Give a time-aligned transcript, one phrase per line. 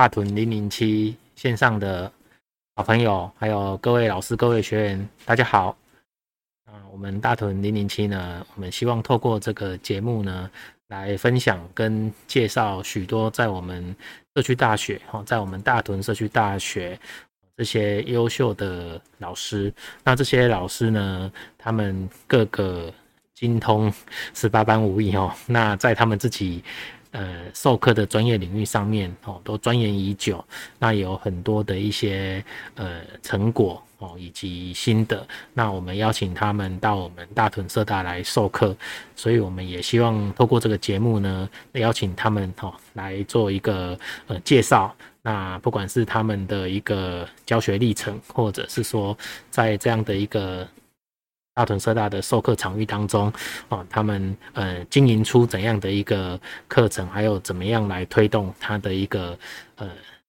[0.00, 2.10] 大屯零零七线上的
[2.74, 5.76] 好朋友，还有各位老师、各位学员，大家好。
[6.64, 10.50] 啊，我们大屯零零七呢，我们希望透过这个节目呢，
[10.88, 13.94] 来分享跟介绍许多在我们
[14.34, 16.98] 社区大学哈，在我们大屯社区大学
[17.54, 19.70] 这些优秀的老师。
[20.02, 22.90] 那这些老师呢，他们各个
[23.34, 23.92] 精通
[24.32, 25.30] 十八般武艺哦。
[25.44, 26.64] 那在他们自己
[27.12, 30.44] 呃授课的专业领域上面哦，都钻研已久。
[30.78, 33.82] 那有很多的一些呃成果。
[34.02, 38.74] 哦，以及心得，那我们邀请他们到我们大屯社大来授课，
[39.14, 44.96] 所以我们也希望透过这个节目呢，邀请他们哦来做一个呃介绍。
[45.20, 49.14] 那不管是他们的一个教学历程，或者是说
[49.50, 50.66] 在这样的一个
[51.60, 53.30] 大屯社大的授课场域当中，
[53.68, 59.38] 哦，他们呃经营出怎样的一个课程，还有怎么样来推动他的一个
[59.76, 59.86] 呃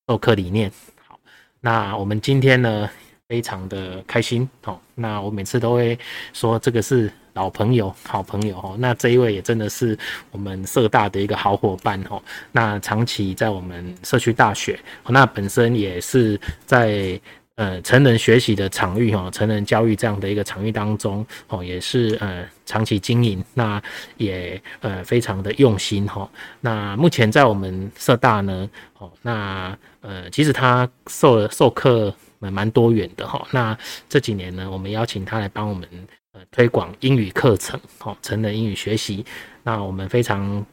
[0.10, 0.70] 授课理念。
[1.08, 1.18] 好，
[1.62, 2.90] 那我们今天呢，
[3.30, 5.98] 非常的开心哦，那我每次都会
[6.34, 8.76] 说这个是老朋友、好朋友哦。
[8.78, 9.98] 那这一位也真的是
[10.32, 12.22] 我们社大的一个好伙伴哦。
[12.52, 17.18] 那长期在我们社区大学，那本身也是在
[17.62, 23.82] 呃成人学习的场域哈，成人教育这样的一个场域当中哦，也是呃长期经营，那
[24.18, 26.28] 也呃非常的用心哈。
[26.60, 32.12] 那目前在我们社大呢，哦，那呃其实他授授课。
[32.44, 33.78] 蛮多元的哈，那
[34.10, 35.88] 这几年呢，我们邀请他来帮我们
[36.34, 39.24] 呃推广英语课程，哦，成人英语学习。
[39.62, 40.66] 那我们非常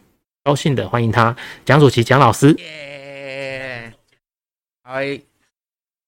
[0.42, 1.36] 高兴的欢迎他，
[1.67, 2.55] 蒋祖奇蒋老师。
[2.55, 3.92] 耶，
[4.83, 5.20] 嗨，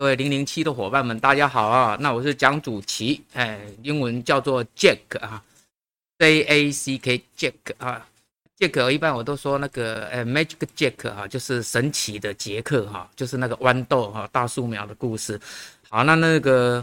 [0.01, 1.95] 各位零零七的伙伴们，大家好啊！
[2.01, 5.45] 那我是蒋祖奇，哎，英文叫做 Jack 啊
[6.19, 8.09] ，J A C K Jack 啊。
[8.59, 15.39] ，Jack，一般我都说那个呃，Magic Jack 哈，就是神奇的杰克哈，就是那个豌豆哈，大树苗的故事。
[15.91, 16.83] 好，那那个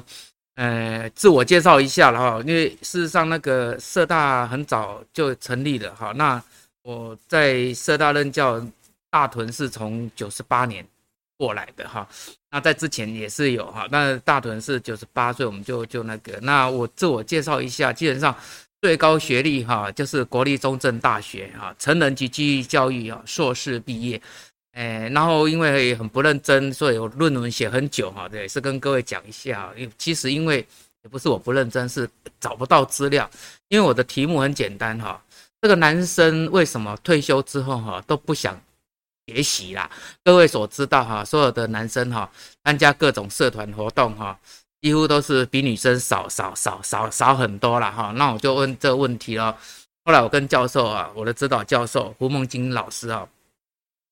[0.53, 6.13] 呃，自我介绍一下了哈，因为事实上那个社大很早就成立了哈。
[6.16, 6.39] 那
[6.83, 8.63] 我在社大任教，
[9.09, 10.88] 大屯是从九十八年
[11.35, 12.07] 过来的哈。
[12.51, 16.39] 那在之前也是有哈，那大屯是九十八岁，我们就就那个。
[16.41, 18.35] 那我自我介绍一下，基本上。
[18.79, 24.21] 最高学历哈，就是国立中正大学哈，成人及继续教育啊，硕士毕业，
[24.73, 30.57] 诶，然后因为很不认真，所以我论文写很久哈，这也，是跟各位讲一下，因为其实因为
[31.01, 32.07] 也不是我不认真，是
[32.39, 33.27] 找不到资料，
[33.69, 35.19] 因为我的题目很简单哈，
[35.59, 38.61] 这个男生为什么退休之后哈都不想
[39.27, 39.89] 学习啦？
[40.23, 42.29] 各位所知道哈，所有的男生哈
[42.63, 44.39] 参加各种社团活动哈。
[44.79, 49.57] 几乎都是比女生少少少少少很多了哈，那我就问这个问题了。
[50.05, 53.27] 后来我跟教授啊，我的指导教授胡梦金老师啊，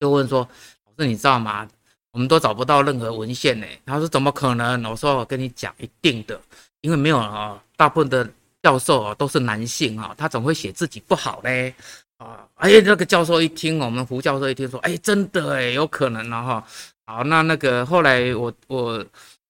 [0.00, 0.40] 就问说
[0.84, 1.66] ：“老师你知道吗？
[2.10, 6.38] 我们都找不到任何文献呢。”他说：“怎么可能？”我说：“我跟你讲，一定的，
[6.80, 8.28] 因为没有啊，大部分的
[8.60, 11.72] 教授啊都是男性啊，他总会写自己不好嘞
[12.18, 16.66] 啊。”哎，那个教授一听，我们胡教授一听说：“哎，真的哎，有可能了哈。”
[17.06, 19.04] 好，那那个后来我我。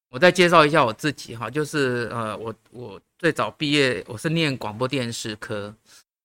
[0.09, 5.71] 我再介绍一下我自己哈，就是呃，我我最早毕业，我是念广播电视科。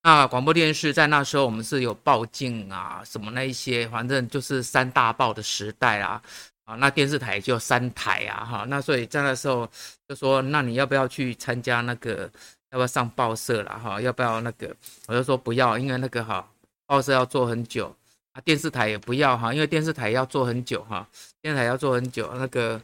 [0.04, 6.22] 那广播电视在那时候我们是有报进啊，什么那一些，反正就是三大报的时代啊。
[6.64, 9.69] 啊，那电视台就三台啊，哈，那所以在那时候
[10.09, 12.30] 就说，那你要不要去参加那个，
[12.72, 14.00] 要不要上报社了哈？
[14.00, 14.75] 要不要那个？
[15.06, 16.44] 我就说不要，因为那个哈，
[16.87, 17.94] 报社要做很久
[18.33, 21.06] 啊，电视台也不要哈，因为电视台要做很久哈，
[21.41, 22.83] 电视台要做很久那个。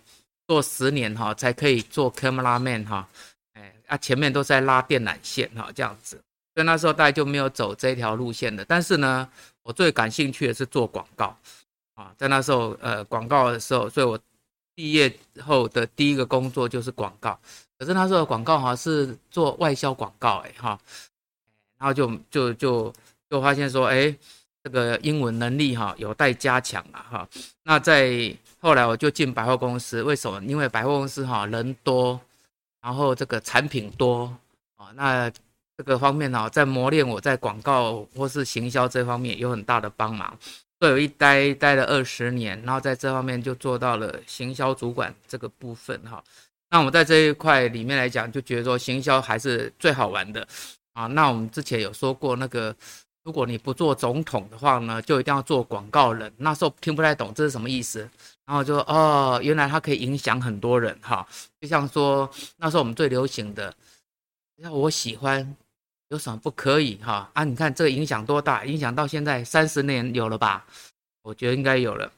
[0.49, 3.07] 做十年哈才可以做 camera man 哈，
[3.53, 6.19] 哎啊前面都在拉电缆线哈这样子，
[6.55, 8.65] 所以那时候大家就没有走这条路线的。
[8.65, 9.29] 但是呢，
[9.63, 11.37] 我最感兴趣的是做广告
[11.97, 14.19] 啊，在那时候呃广告的时候，所以我
[14.75, 15.15] 毕业
[15.45, 17.39] 后的第一个工作就是广告。
[17.79, 20.79] 可是那时候广告哈是做外销广告哎哈，
[21.79, 22.93] 然后就就就
[23.31, 24.13] 就发现说哎
[24.65, 27.29] 这个英文能力哈有待加强了哈。
[27.63, 30.43] 那在后来我就进百货公司，为什么？
[30.45, 32.21] 因为百货公司哈人多，
[32.81, 34.25] 然后这个产品多
[34.77, 35.31] 啊，那
[35.77, 40.37] 这个方面呢，在磨练我在广告或是行销这方面有很大的帮忙。
[40.81, 46.23] 所以我一待待了二十年，然后在这方面就做到了行销主管这个部分哈。
[46.71, 50.47] 那我们在这一块里面来讲，就觉得说行销还是最好玩的
[50.93, 51.07] 啊。
[51.07, 52.75] 那我们之前有说过那个。
[53.25, 56.33] 如果你不做总统的话呢，就一定要做广告人。
[56.39, 58.09] 那时候听不太懂这是什么意思，
[58.47, 61.29] 然后就哦，原来它可以影响很多人哈。
[61.61, 63.75] 就像说那时候我们最流行的，
[64.57, 65.55] 要我喜欢
[66.09, 67.31] 有什么不可以哈？
[67.35, 68.65] 啊，你看这个影响多大？
[68.65, 70.65] 影响到现在三十年有了吧？
[71.21, 72.11] 我觉得应该有了。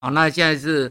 [0.00, 0.90] 好，那现在是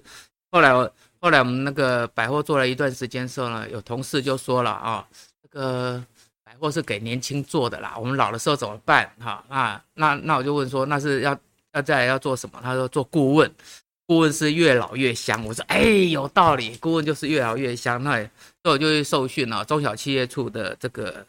[0.52, 5.08] 后来我后来我们那个百货做了一段时间之后呢，有同事就说了啊，
[5.42, 6.04] 这个
[6.44, 9.12] 百货是给年轻做的啦，我们老的时候怎么办？
[9.20, 11.38] 哈，那那那我就问说，那是要
[11.74, 12.60] 要再来要做什么？
[12.64, 13.52] 他说做顾问，
[14.06, 15.44] 顾问是越老越香。
[15.46, 18.04] 我说哎，有道理，顾问就是越老越香。
[18.04, 18.16] 那
[18.64, 21.26] 所以我就去受训了，中小企业处的这个。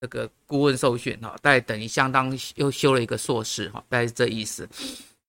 [0.00, 4.64] 这个顾问受训哈，大概等于相当又修了一个硕士哈，大概是这意思。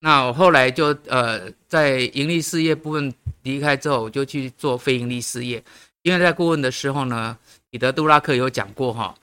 [0.02, 3.12] 那我后来就呃在盈利事业部分
[3.42, 5.62] 离开之后，我就去做非盈利事业。
[6.02, 7.36] 因为在顾问的时候呢，
[7.68, 9.14] 彼得·杜拉克有讲过哈，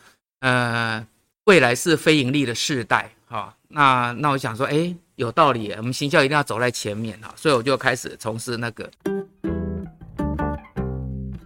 [0.41, 1.03] 呃，
[1.45, 3.51] 未来是非盈利的世代哈。
[3.69, 8.87] 那那我想说，哎，有道理，我们行销一定要走在前面哈，所以我就开始从事那个。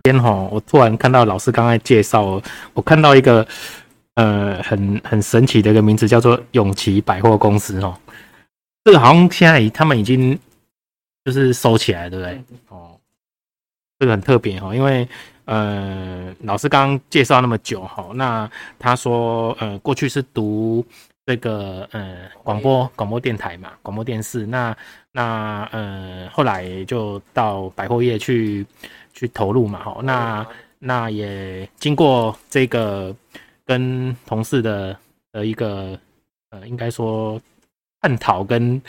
[0.04, 2.42] 今天哈，我突然看到老师刚才介绍，
[2.74, 3.48] 我看到一个。
[4.16, 7.98] 呃，很很神奇的一个名字，叫做永琪百货公司哦。
[8.84, 10.38] 这个好像现在他们已经
[11.24, 12.44] 就是收起来，对不对？
[12.70, 13.00] 哦，
[14.00, 15.08] 这个很特别哈，因为
[15.46, 18.50] 呃，老师刚刚介绍那么久哈，那
[18.80, 20.86] 他说呃，过去是读
[21.26, 24.76] 这个呃广播广播电台嘛，广播电视，那
[25.12, 28.66] 那呃后来就到百货业去
[29.14, 30.48] 去投入嘛，哈，那
[30.80, 33.16] 那也经过这个。
[33.64, 34.98] 跟同事的
[35.32, 35.98] 的一个
[36.50, 37.40] 呃，应该说
[38.02, 38.82] 探讨跟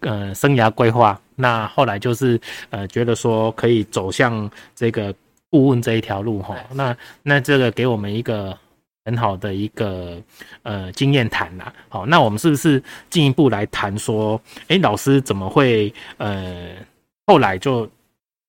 [0.00, 5.12] 呃生涯规划，那后来就是呃觉得说可以走向这个
[5.50, 8.56] 顾问这一条路哈，那那这个给我们一个
[9.04, 10.16] 很好的一个
[10.62, 16.70] 呃经验谈啦，好，那我们是不是进一步来谈说，哎，老师怎么会呃
[17.26, 17.88] 后来就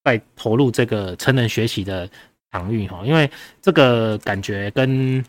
[0.03, 2.07] 在投入这个成人学习的
[2.51, 3.01] 场域哈？
[3.03, 3.29] 因为
[3.61, 5.23] 这个感觉跟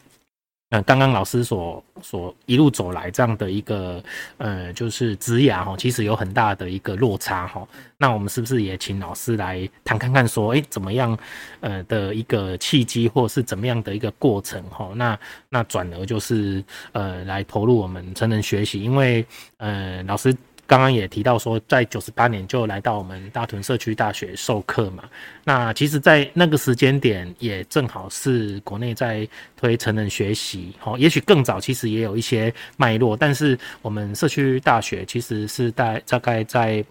[0.75, 4.03] 呃，刚刚老师所所一路走来这样的一个
[4.38, 7.65] 呃，就是职涯哈，其实有很大的一个落差哈。
[7.97, 11.17] 那我们是不是也请老师来谈看看说，哎，怎么样
[11.61, 14.91] 呃的一个契机，或是怎么样的一个过程哈？
[14.97, 15.17] 那
[15.49, 16.61] 那转而就是
[16.91, 19.25] 呃来投入我们成人学习，因为
[19.59, 20.37] 呃老师。
[20.67, 25.05] 刚刚也提到说，在九十八年就来到我们大屯社区大学授课嘛。
[25.45, 30.75] 那其实，在那个时间点，也正好是国内在推成人学习。
[30.83, 33.15] 哦，也许更早，其实也有一些脉络。
[33.15, 36.83] 但是，我们社区大学其实是在大概在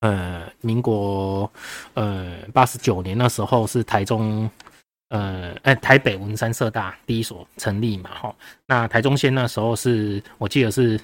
[0.00, 1.50] 呃民国
[1.94, 4.50] 呃八十九年那时候，是台中
[5.10, 8.10] 呃哎台北文山社大第一所成立嘛。
[8.14, 8.34] 哈，
[8.66, 10.98] 那台中县那时候是我记得是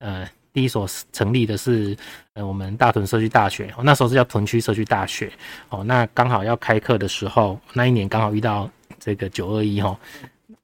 [0.00, 0.28] 呃。
[0.52, 1.96] 第一所成立的是
[2.34, 5.32] 呃我们大屯社区大学，那时候是叫屯区社区大学
[5.68, 5.84] 哦。
[5.84, 8.68] 那刚好要开课的时候，那一年刚好遇到
[8.98, 9.96] 这个九二一哈，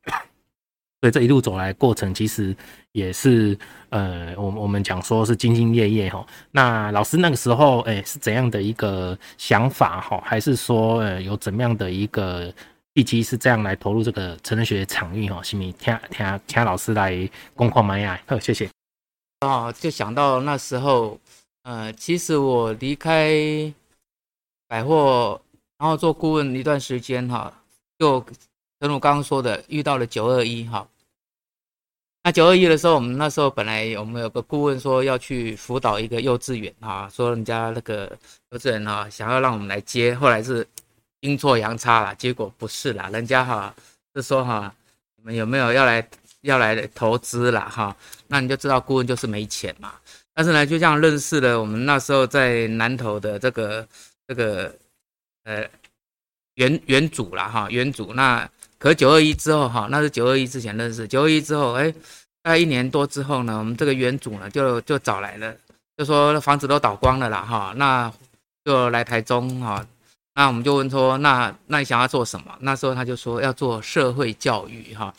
[1.00, 2.56] 所以这一路走来过程其实
[2.92, 3.56] 也是
[3.90, 6.26] 呃我我们讲说是兢兢业业哈。
[6.50, 10.20] 那老师那个时候哎是怎样的一个想法哈？
[10.24, 12.52] 还是说呃有怎么样的一个
[12.94, 15.42] 契机是这样来投入这个成人学场域哈？
[15.42, 18.18] 是咪听听听老师来公况买呀？
[18.26, 18.68] 好，谢谢。
[19.40, 21.20] 啊，就想到那时候，
[21.64, 23.30] 呃，其实我离开
[24.66, 25.38] 百货，
[25.76, 27.52] 然后做顾问一段时间哈，
[27.98, 28.24] 就
[28.80, 30.88] 正如刚刚说的，遇到了九二一哈。
[32.22, 38.10] 那九二一的时候，我们那时候本来我们有个顾问说要去辅导一个幼稚园哈，说人家那个
[38.50, 40.66] 幼稚园哈想要让我们来接，后来是
[41.20, 43.74] 阴错阳差了，结果不是啦，人家哈
[44.14, 44.74] 是说哈，
[45.16, 46.08] 你们有没有要来？
[46.44, 47.94] 要来投资了哈，
[48.28, 49.92] 那你就知道顾问就是没钱嘛。
[50.32, 53.86] 但是呢，就这样认识了我们那时候在南投的这个
[54.26, 54.74] 这个
[55.44, 55.64] 呃
[56.54, 58.12] 原原主了哈，原主。
[58.14, 58.48] 那
[58.78, 61.90] 可九二一之后哈，那是九二一之前认识，九二一之后哎，
[62.42, 65.54] 大概一年多之后呢，我们这个原主呢就就找来了，
[65.96, 68.12] 就说房子都倒光了啦哈，那
[68.64, 69.86] 就来台中哈。
[70.34, 72.52] 那我们就问说，那那你想要做什么？
[72.58, 75.14] 那时候他就说要做社会教育哈。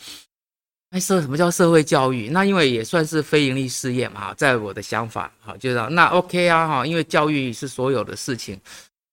[0.96, 2.30] 哎，社什么叫社会教育？
[2.30, 8.58] 那因为也算是非营利事业嘛，在我的想法，哈，就是那 OK 啊，哈，因为教育是所有的事情，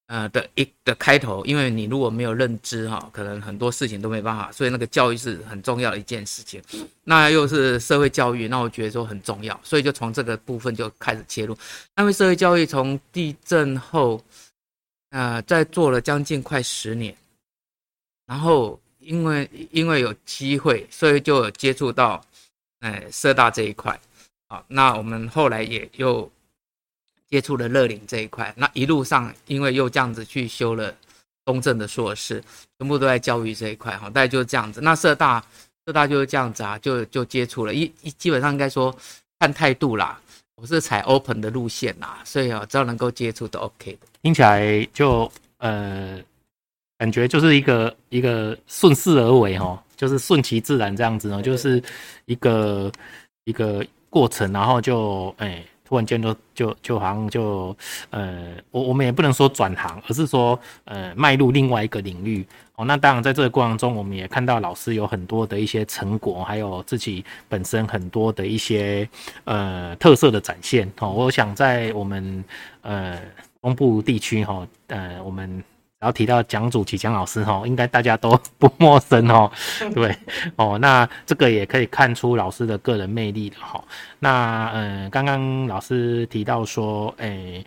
[0.07, 6.63] 呃的一的开头，因为你如果没有认知，哈，可能很多事情都没办法，所以那个教育是很重要的一件事情。
[7.03, 11.53] 那又是社会教育，那我觉得说很重要，所以就从这个部分就开始切入。
[11.97, 14.23] 因为社会教育从地震后，
[15.09, 17.13] 呃，在做了将近快十年，
[18.25, 18.79] 然后。
[19.05, 22.23] 因为因为有机会，所以就接触到，
[22.79, 23.99] 哎，社大这一块，
[24.47, 26.29] 好，那我们后来也又
[27.27, 30.95] 接触了乐龄这一块，那一路上因为又这样子去修了
[31.45, 32.41] 东正的硕士，
[32.77, 34.79] 全部都在教育这一块，哈，大概就是这样子。
[34.81, 35.43] 那社大
[35.85, 38.95] 社大就是这样子啊，就就接触了，一一基本上应该说
[39.39, 40.19] 看态度啦，
[40.55, 44.07] 我是采 open 的路线啦，所以啊，只要能够接触都 OK 的。
[44.21, 46.21] 听起来就呃，
[47.03, 51.83] 感觉就是一个一个顺势而为哈，就是顺其自然这样子呢，就是
[52.23, 52.89] 一个
[53.43, 55.47] 一个过程，然后就哎。
[55.47, 57.75] 欸突然间就就就好像就
[58.09, 62.43] 呃，我我们也不能说转行，而是说呃，迈入另外一个领域
[62.75, 62.85] 哦。
[62.85, 69.07] 那当然，在这个过程中，我们也看到老师有很多的一些成果，还有自己本身很多的一些
[69.43, 71.11] 呃特色的展现哦。
[71.11, 72.43] 我想在我们
[72.81, 73.21] 呃
[73.61, 75.63] 东部地区哈，呃我们。
[76.03, 79.49] 然后提到蒋祖奇蒋老师哈，应该大家都不陌生哦。
[79.95, 80.13] 对
[80.57, 83.81] 哦，那这个也可以看出老师的个人魅力的哈。
[84.19, 87.65] 那嗯，刚刚老师提到说，诶，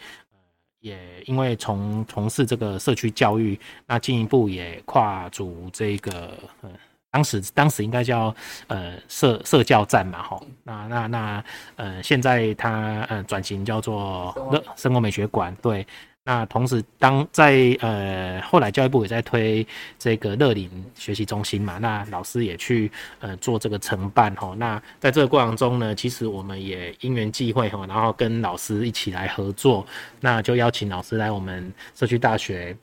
[0.81, 6.69] 也因为从从事这个社区教育，那进一步也跨足这个，呃，
[7.11, 10.39] 当时当时应该叫呃社社教站嘛哈。
[10.63, 11.45] 那那那
[11.77, 15.87] 呃，现在他呃转型叫做乐生活美学馆，对。
[16.29, 19.65] 那同时，当在呃后来教育部也在推
[19.97, 22.91] 这个乐龄学习中心嘛，那老师也去
[23.21, 24.53] 呃做这个承办哈。
[24.59, 29.87] 那在这个过程中呢，其实我们也因缘际会哈，然后跟老师一起来合作，
[30.19, 32.77] 那就邀请老师来我们社区大学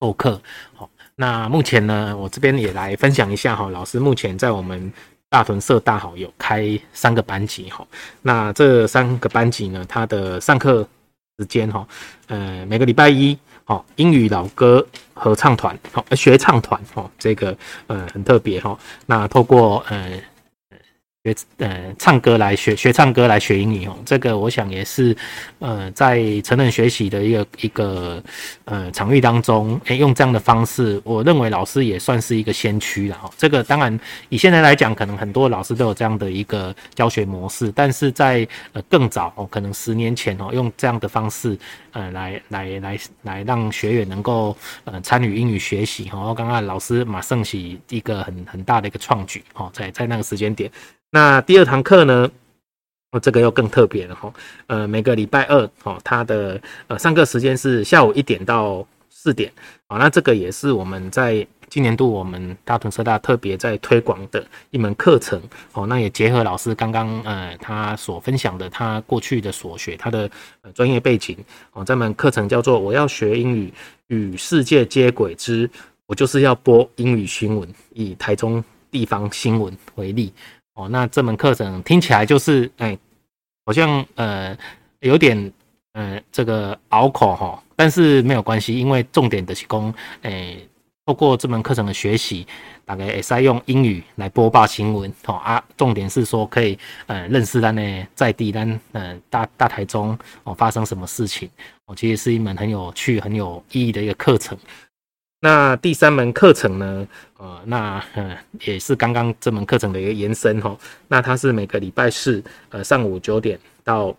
[0.00, 0.40] 授课。
[0.76, 4.92] 好，那目前呢，我这边也来分享一下哈，老师目前在我们
[5.28, 7.84] 大屯社大好有开三个班级哈。
[8.22, 10.88] 那这三个班级呢，它的上课。
[11.38, 11.86] 时间哈，
[12.26, 13.36] 呃，每个礼拜一，
[13.66, 20.20] 哦，英语老歌合唱团，好，学唱团，哦，这个呃很特别哈，那透过呃。
[21.24, 25.16] 学呃唱歌来学学唱歌来学英语哦，这个我想也是
[25.60, 28.20] 呃在成人学习的一个一个
[28.64, 33.30] 呃场域当中，诶，用这样的方式，我认为老师也算是一个先驱了哈。
[33.36, 33.96] 这个当然
[34.30, 41.56] 以现在来讲，可能很多老师都有这样的一个教学模式，但是在呃更早哦，可能十年前哦，用这样的方式
[41.92, 46.34] 呃来来来来让学员能够呃参与英语学习哈。
[46.34, 50.68] 刚刚老师马胜喜一个很很大的一个创举哦，在在那个时间点。
[51.14, 52.30] 那第二堂课呢？
[53.10, 54.32] 哦，这个又更特别了哈。
[54.66, 59.52] 呃，每个礼拜二，哦，它的呃上课时间是下午一点到四点。
[59.88, 65.38] 啊，那这个也是我们在今年度我们大屯社大特别在推广的一门课程。
[65.74, 70.30] 哦，那也结合老师刚刚呃他所分享的他过去的所学，他的
[70.62, 71.36] 呃专业背景。
[71.72, 73.70] 哦，这门课程叫做“我要学英语
[74.06, 75.68] 与世界接轨之
[76.06, 80.32] 我就是要播英语新闻”，以台中地方新闻为例。
[80.74, 82.96] 哦，那这门课程听起来就是，哎、
[83.66, 84.56] 好像呃
[85.00, 85.52] 有点
[85.92, 90.56] 呃这个拗口哈，但是没有关系，因为重点的是讲，哎、
[91.04, 92.46] 透过这门课程的学习，
[92.86, 101.50] 大概也是用英语来播报新闻，哦啊，重点是说可以呃认识咱呢在地咱呃大大台中哦发生什么事情，
[101.84, 104.56] 哦，其实是一门很有趣、很有意义的一个课程。
[105.44, 107.06] 那第三门课程呢？
[107.42, 110.78] 呃，那呃也是刚刚这门课程的一个延伸哈。
[111.08, 114.16] 那它是每个礼拜四呃上午九点到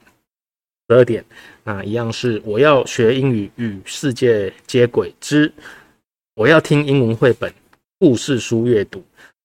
[0.89, 1.23] 十二点，
[1.63, 5.49] 那一样是我要学英语与世界接轨之
[6.35, 7.49] 我要听英文绘本
[7.97, 9.01] 故事书阅读，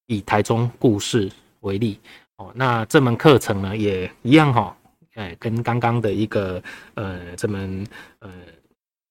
[0.07, 1.31] 以台中故事
[1.61, 1.97] 为例
[2.35, 2.51] 哦。
[2.53, 4.75] 那这门课程呢也一样哈，
[5.13, 6.61] 哎，跟刚刚的一个
[6.95, 7.87] 呃这门
[8.19, 8.29] 呃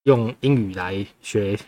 [0.02, 1.58] 用英语来学。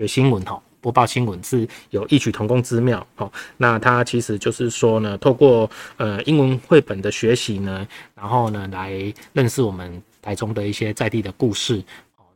[0.00, 3.30] 学新闻哈，播报新闻是有异曲同工之妙哦。
[3.56, 8.92] 那它其实就是说呢，透过呃英文绘本的学习呢，然后呢来
[9.32, 11.82] 认识我们台中的一些在地的故事。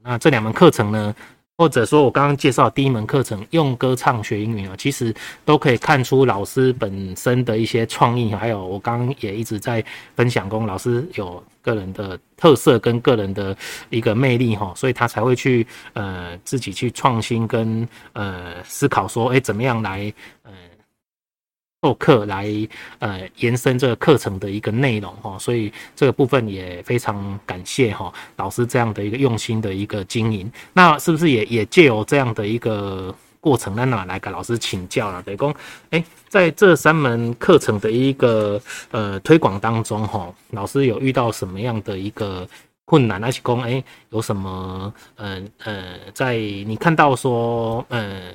[0.03, 1.15] 那这两门课程呢，
[1.63, 5.15] 或者说我刚刚介绍第一门课程用歌唱学英语啊，其实
[5.45, 9.85] 都可以看出老师本身的一些创意，还有我刚刚也一直在
[10.17, 13.57] 分享过，老师有个人的特色跟个人的
[13.91, 20.51] 一个魅力哈，所以他才会去呃自己去创新跟呃思考说，哎，怎么样来呃
[21.83, 22.47] 授课来
[23.01, 35.21] 呃延伸这个课程的一个内容哈，所以这个部分也非常感谢哈老师这样的一个用心的一个经营，那是不是也也借由这样的一个过程，那哪来跟老师请教了？
[35.25, 35.53] 等于说，
[35.91, 38.61] 哎，在这三门课程的一个
[38.93, 42.49] 呃推广当中，哈，老师有遇到什么样的一个
[42.85, 43.21] 困难？
[43.21, 48.33] 还是说，哎，有什么，呃呃，在你看到说，呃，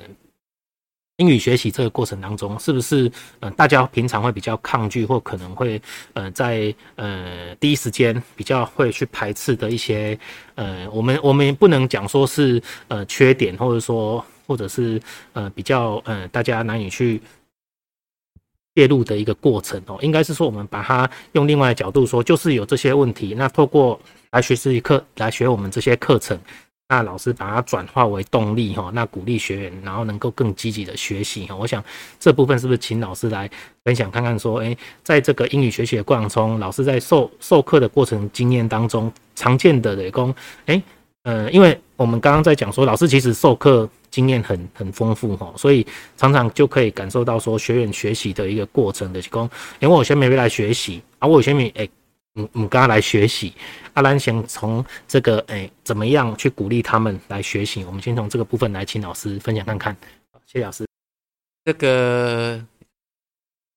[1.18, 3.08] 英语学习这个过程当中，是不是
[3.38, 5.80] 呃大家平常会比较抗拒，或可能会
[6.14, 10.18] 呃在呃第一时间比较会去排斥的一些
[10.56, 14.24] 呃，我们我们不能讲说是呃缺点，或者说。
[14.48, 14.98] 或者是
[15.34, 17.20] 呃比较呃大家难以去
[18.74, 26.40] 介入的一个过程哦，应该是说我们把它用另外的角度说，就是有这些问题，那透过来学习课来学我们这些课程。
[26.90, 31.54] 那老师把它转化为动力哈，那鼓励学员，然后能够更积极的学习哈。
[31.54, 31.84] 我想
[32.18, 33.48] 这部分是不是请老师来
[33.84, 40.82] 分享看看说，诶，在这个英语学习的过程中，老师在授授课的过程经验当中，常见的雷公，诶，
[41.24, 49.44] 呃，因为我们刚刚在讲说，老师其实授课经验很很丰富哈，所以常常就可以感受到说学员学习的一个过程的提供，
[49.80, 51.90] 因为我先没来学习啊，我有些没诶。
[52.52, 53.52] 我们，刚刚来学习，
[53.94, 57.84] 阿兰想从这个哎、怎么样去鼓励他们来学习？
[57.84, 59.96] 我们先从这个部分来请老师分享看看。
[60.46, 60.86] 谢谢老师。
[61.64, 62.64] 这个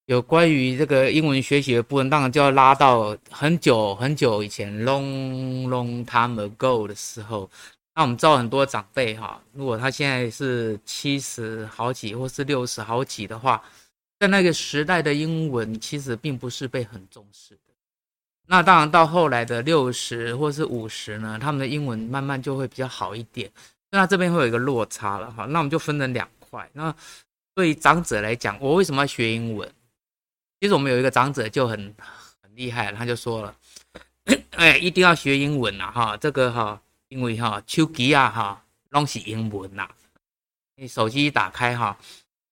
[0.05, 7.49] 有关于这个英文学习的部分，当然就要拉到很久很久以前，long long time ago 的时候。
[7.93, 13.61] 那我们知道很多长辈哈，如果他现在是七十好几或是六十好几的话，
[14.17, 17.57] 在那个时代的英文其实并不是被很重视。
[18.47, 23.49] 那当然，到后来的六十或是五十呢，他们的英文慢慢就会比较好一点。
[23.89, 25.45] 那这边会有一个落差了哈。
[25.45, 26.69] 那我们就分成两块。
[26.73, 26.93] 那
[27.55, 29.71] 对于长者来讲，我为什么要学英文？
[30.59, 31.77] 其实我们有一个长者就很
[32.41, 33.55] 很厉害，他就说了，
[34.51, 36.17] 哎，一定要学英文呐哈。
[36.17, 39.87] 这个哈，因为哈，手机啊哈，拢是英文呐。
[40.75, 41.97] 你手机一打开哈，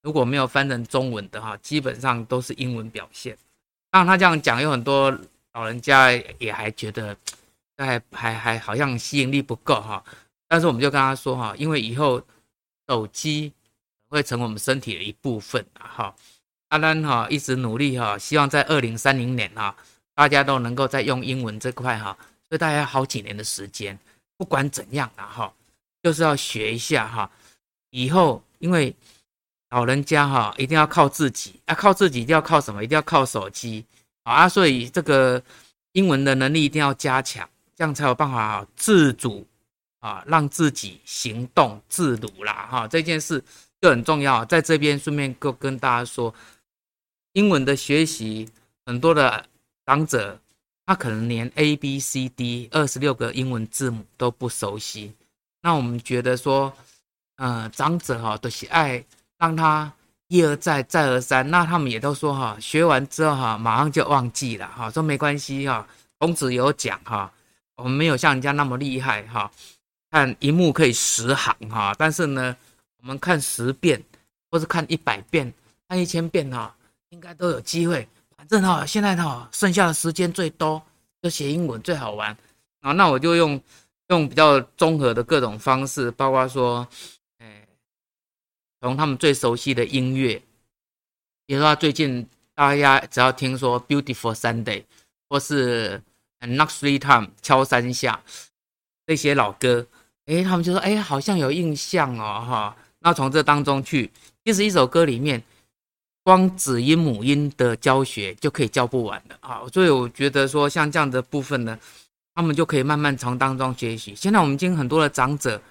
[0.01, 3.37] 如果没有翻成中文的哈，基本上都是英文表现。
[3.91, 5.13] 当然他这样讲有很多。
[5.53, 7.15] 老人家也还觉得，
[7.77, 10.03] 还还还好像吸引力不够哈，
[10.47, 12.21] 但是我们就跟他说哈，因为以后
[12.87, 13.51] 手机
[14.09, 16.13] 会成我们身体的一部分哈。
[16.69, 19.75] 阿兰哈一直努力哈，希望在二零三零年哈，
[20.13, 22.15] 大家都能够在用英文这块哈，
[22.47, 23.97] 所以大概好几年的时间，
[24.37, 25.53] 不管怎样啊哈，
[26.03, 27.31] 就是要学一下哈。
[27.89, 28.93] 以后因为
[29.71, 32.83] 老人家哈一定要靠自己，啊靠自己一定要靠什么？
[32.83, 33.83] 一定要靠手机。
[34.29, 35.41] 啊，所以这个
[35.93, 39.45] 英文的能力一定要加强，这样才有办法自主
[39.99, 42.67] 啊，让自己行动自如啦。
[42.69, 43.43] 哈，这件事
[43.81, 44.45] 就很重要。
[44.45, 46.33] 在这边顺便跟跟大家说，
[47.33, 48.47] 英文的学习，
[48.85, 49.45] 很多的
[49.85, 50.39] 长者
[50.85, 55.13] 他可能连 A B C D 二十六个英文字母都不熟悉。
[55.61, 56.71] 那我们觉得说，
[57.37, 59.03] 呃，长者哈都是爱
[59.37, 59.91] 让他。
[60.29, 65.85] 一而再，再而三，那他们也都说哈，学完之后哈，马上就忘记了哈，说没关系哈，
[66.19, 67.31] 孔子有讲哈，
[67.75, 69.49] 我们没有像人家那么厉害哈，
[70.11, 72.55] 看一目可以十行哈，但是呢，
[73.01, 73.99] 我们看十遍，
[74.51, 75.51] 或是看一百遍，
[75.87, 76.75] 看一千遍哈，
[77.09, 78.07] 应该都有机会。
[78.37, 80.79] 反正哈，现在哈，剩下的时间最多，
[81.23, 82.37] 就学英文最好玩
[82.81, 83.59] 啊，那我就用
[84.09, 86.87] 用比较综合的各种方式，包括说。
[88.81, 90.41] 从他们最熟悉的音乐，
[91.45, 94.63] 比如说最近大家只要听说《Beautiful Sunday》
[95.27, 96.01] 或是
[96.47, 98.21] 《Knock Three Time》敲三下
[99.05, 99.85] 这些老歌，
[100.27, 102.77] 哎，他们就说哎，好像有印象哦，哈。
[102.99, 104.09] 那从这当中去，
[104.45, 105.43] 其实一首歌里面，
[106.23, 109.61] 光子音母音的教学就可以教不完的啊。
[109.73, 111.77] 所以我觉得说，像这样的部分呢，
[112.33, 114.15] 他们就可以慢慢从当中学习。
[114.15, 115.61] 现在我们已经很多的长者。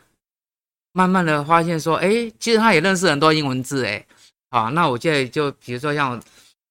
[0.99, 4.05] 慢慢的发现说，哎，其实他也认识很多英文字，哎，
[4.51, 6.21] 好，那我现在就比如说像，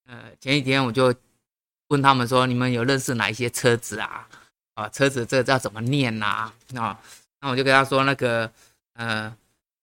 [0.05, 1.15] 呃，前几天我就
[1.87, 4.27] 问他们说，你们有认识哪一些车子啊？
[4.73, 6.51] 啊，车子这个叫怎么念呐？
[6.75, 6.99] 啊，
[7.39, 8.51] 那我就跟他说那个，
[8.95, 9.33] 呃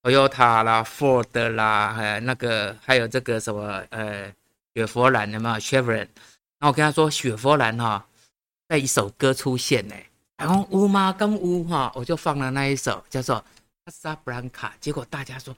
[0.02, 4.30] ，Toyota 啦，Ford 啦，还有那个还有这个什么，呃，
[4.74, 6.08] 雪佛兰的嘛，Chevron
[6.60, 8.04] 那我跟他说雪佛兰哈，
[8.68, 9.94] 在一首歌出现呢，
[10.36, 11.10] 然后乌吗？
[11.18, 13.42] 跟乌哈，我就放了那一首叫做。
[13.84, 15.54] 卡萨布兰卡，结果大家说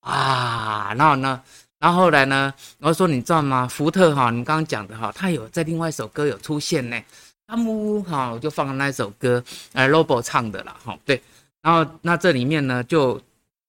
[0.00, 1.40] 啊，然后呢，
[1.78, 3.68] 然后后来呢，我说你知道吗？
[3.68, 7.00] 福特哈，你刚刚讲的哈，他有在另外一首歌有出现呢。
[7.46, 9.40] 他们哈，我就放了那首歌，
[9.72, 11.22] 呃，Robo 唱的啦，哈，对。
[11.62, 13.22] 然后那这里面呢，就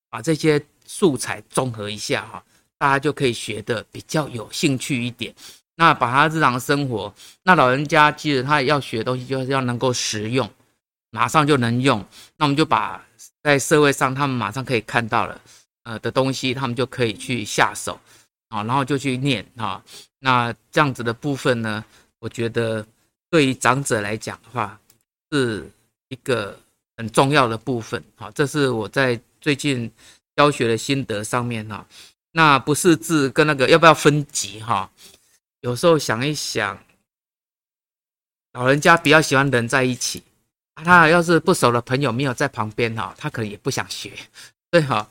[0.10, 2.44] 把这些素材综合一下哈，
[2.80, 5.32] 大家就可以学得比较有兴趣一点。
[5.76, 10.50] 那把他日常生活，那老人家其实他要学的东西，就是要能够实用，
[11.12, 12.04] 马上就能用。
[12.38, 13.00] 那我们就把。
[13.44, 15.42] 在社会上，他们马上可以看到了，
[15.84, 18.00] 呃的东西，他们就可以去下手，
[18.50, 19.84] 啊，然后就去念啊。
[20.20, 21.84] 那这样子的部分呢，
[22.20, 22.86] 我觉得
[23.30, 24.80] 对于长者来讲的话，
[25.32, 25.68] 是
[26.10, 26.58] 一个
[26.98, 28.04] 很重要的部分。
[28.18, 29.92] 啊，这是我在最近
[30.36, 31.86] 教学的心得上面哈。
[32.34, 34.90] 那不识字跟那个要不要分级哈？
[35.62, 36.78] 有时候想一想，
[38.54, 40.22] 老人家比较喜欢人在一起。
[40.84, 44.12] 他要是不熟的朋友没有在旁边哈，他可能也不想学，
[44.70, 45.08] 对哈。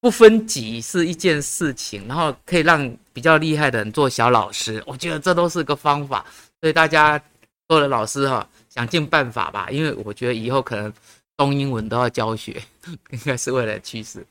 [0.00, 6.26] 不分级是一件事情，然后可以让比较厉害的人做小老师，我觉得这都是个方法。
[6.60, 7.22] 所以大家
[7.68, 10.92] 做了老师哈，想尽办法吧，因为我觉得以后可能
[11.36, 12.60] 中英文都要教学，
[13.10, 14.26] 应该是未来趋势。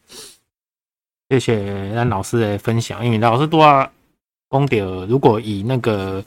[1.29, 1.63] 谢谢
[1.93, 3.89] 让老师的分享，因为老师都要
[4.49, 6.21] 讲到，如果以那个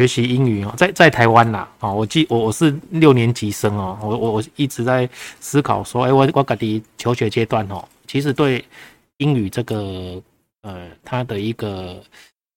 [0.00, 5.06] 学习英语哦，在在台湾啦，哦，我记我我是六年级生哦，我我我一直在
[5.40, 7.86] 思考说，哎，我我感觉求学阶段哦。
[8.06, 8.64] 其实对
[9.18, 10.18] 英语这个
[10.62, 12.02] 呃，它的一个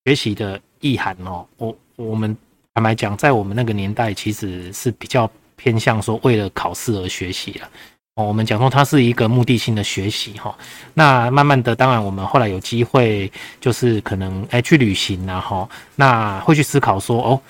[0.05, 2.33] 学习的意涵哦，我我们
[2.73, 7.69] 坦白讲，在我们那个年代，其实是比较偏向说为了考试而学习了
[8.15, 8.25] 哦。
[8.25, 10.55] 我们讲说它是一个目的性的学习哈。
[10.93, 17.41] 那慢慢的，当然我们后来有机会，就是可能哎去旅行然后，那会去思考说哦，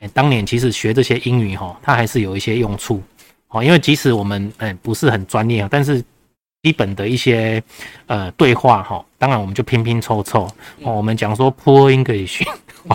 [0.00, 3.02] 哎当年其实学这些英语哈，它还是有一些用处
[3.48, 3.62] 哦。
[3.62, 6.04] 因为即使我们哎不是很专业啊，但是。
[6.64, 7.62] 基本的一些
[8.06, 10.42] 呃对话哈，当然我们就拼拼凑凑
[10.82, 10.92] 哦。
[10.92, 12.42] 我们讲说 Poor English，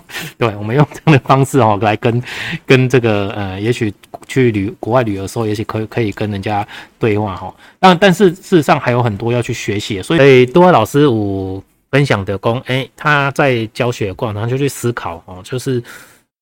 [0.37, 2.21] 对，我们用这样的方式哦来跟
[2.65, 3.93] 跟这个呃，也许
[4.27, 6.67] 去旅国外旅游的时候，也许可以可以跟人家
[6.99, 7.53] 对话哈。
[7.79, 15.83] 但但是事实上还有很多要去学习，所以多位老师我分享的功，哎，他在教学过程中就去思考哦，就是。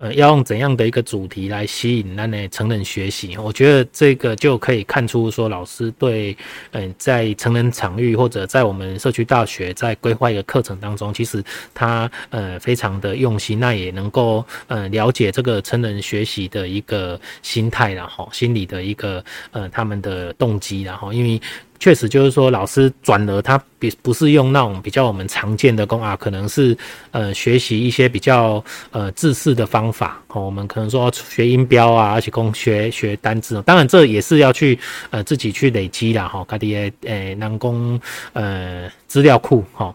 [0.01, 3.37] 呃，要用怎样的一个主题来吸引那呢成人学习？
[3.37, 6.35] 我觉得这个就可以看出说，老师对，
[6.71, 21.39] 嗯、在成人场域或者在我们社区大学在规划一个课程当中，其实他呃非常的用心，那也能够呃了解这个成人学习的一个心态，然后心理的一个呃他们的动机，然后因为。
[21.81, 26.77] 确实就是说，老师转了他比不是用那种比较我们常见的功啊，可能是
[27.09, 30.45] 呃学习一些比较呃自识的方法哦。
[30.45, 34.77] 我们可能说学音标啊，而且工学学单字，当然这也是要去
[35.09, 36.45] 呃自己去累积啦哈。
[36.47, 37.99] 他的诶南工
[38.33, 39.91] 呃资料库哈。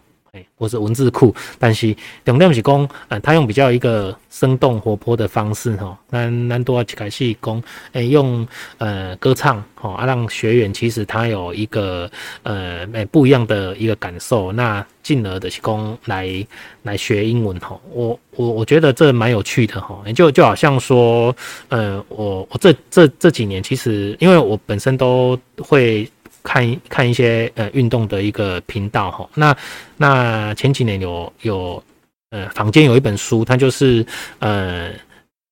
[0.57, 1.95] 或是文字库，但是
[2.25, 8.47] 重点是讲，呃，他用比较一个生动活泼的方式，哈，咱咱多开始讲，诶，用
[8.79, 12.11] 呃歌唱，哈，让学员其实他有一个
[12.43, 16.47] 呃诶不一样的一个感受，那进而的是讲来
[16.83, 21.35] 来学英文，哈，我我我觉得这蛮有趣的，哈，就就好像说，
[21.69, 26.09] 呃，我我这这这几年其实因为我本身都会。
[26.47, 29.57] 看一看一些呃运动的一个频道哈，那
[29.97, 31.83] 那前几年有有
[32.31, 34.07] 呃坊间有一本书，它就是
[34.39, 34.93] 呃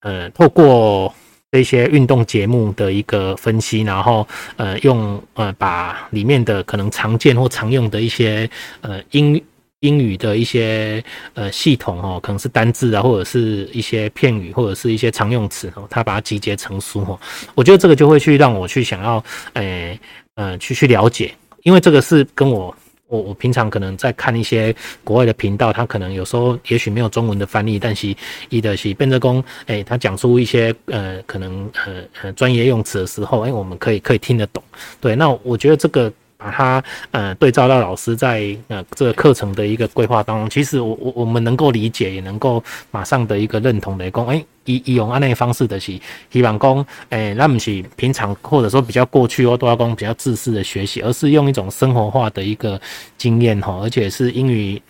[0.02, 1.12] 呃透过
[1.50, 4.26] 这些运动节目的一个分析，然后
[4.56, 8.48] 呃用呃把里面的可能常见或常用的一些
[8.80, 9.42] 呃英
[9.80, 11.02] 英语的一些
[11.34, 17.18] 呃系统哦，可能是单字啊，或者是一些片语，或者是一些常用词哦，它把它集结成书哦，
[17.56, 19.22] 我觉得这个就会去让我去想要
[19.54, 19.98] 诶。
[20.36, 22.74] 嗯，去去了解，因为这个是跟我
[23.06, 28.14] 我我平常可能在看一些国外的频道，他可能有时候也许没有中文的翻译，但是
[28.48, 34.62] 伊的是变成功，哎，他讲出一些呃可能呃呃专业用词的时候，哎，我们可以可以听得懂。
[35.00, 36.12] 对，那我觉得这个。
[36.36, 45.98] 把它呃对照到老师在呃这个课程的一个规划当中，其实我我我们能够理解，也能够马上的一个认同的讲，哎，以以用按那方式的是
[46.30, 52.80] 希望讲，哎，那不是平常或者说比较过去哦，都要讲比较自私的学习，而是用一种生活化的一个
[53.16, 54.80] 经验哈，而且是英语。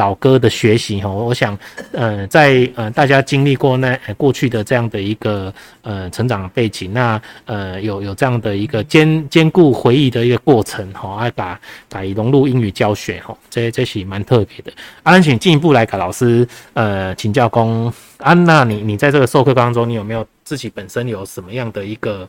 [0.00, 1.56] 老歌的学习哈，我想，
[1.92, 11.60] 呃，在呃大家经历过那过去的这样的一个呃成长背景，那呃有有这样的一个兼兼顾回忆的一个过程哈，还把
[11.90, 14.72] 把融入英语教学哈，这这是蛮特别的。
[15.02, 22.26] 安、啊、请进一步来给老师呃请教工安，那你你在这个授课当中，你有没有自己本身有什么样的一个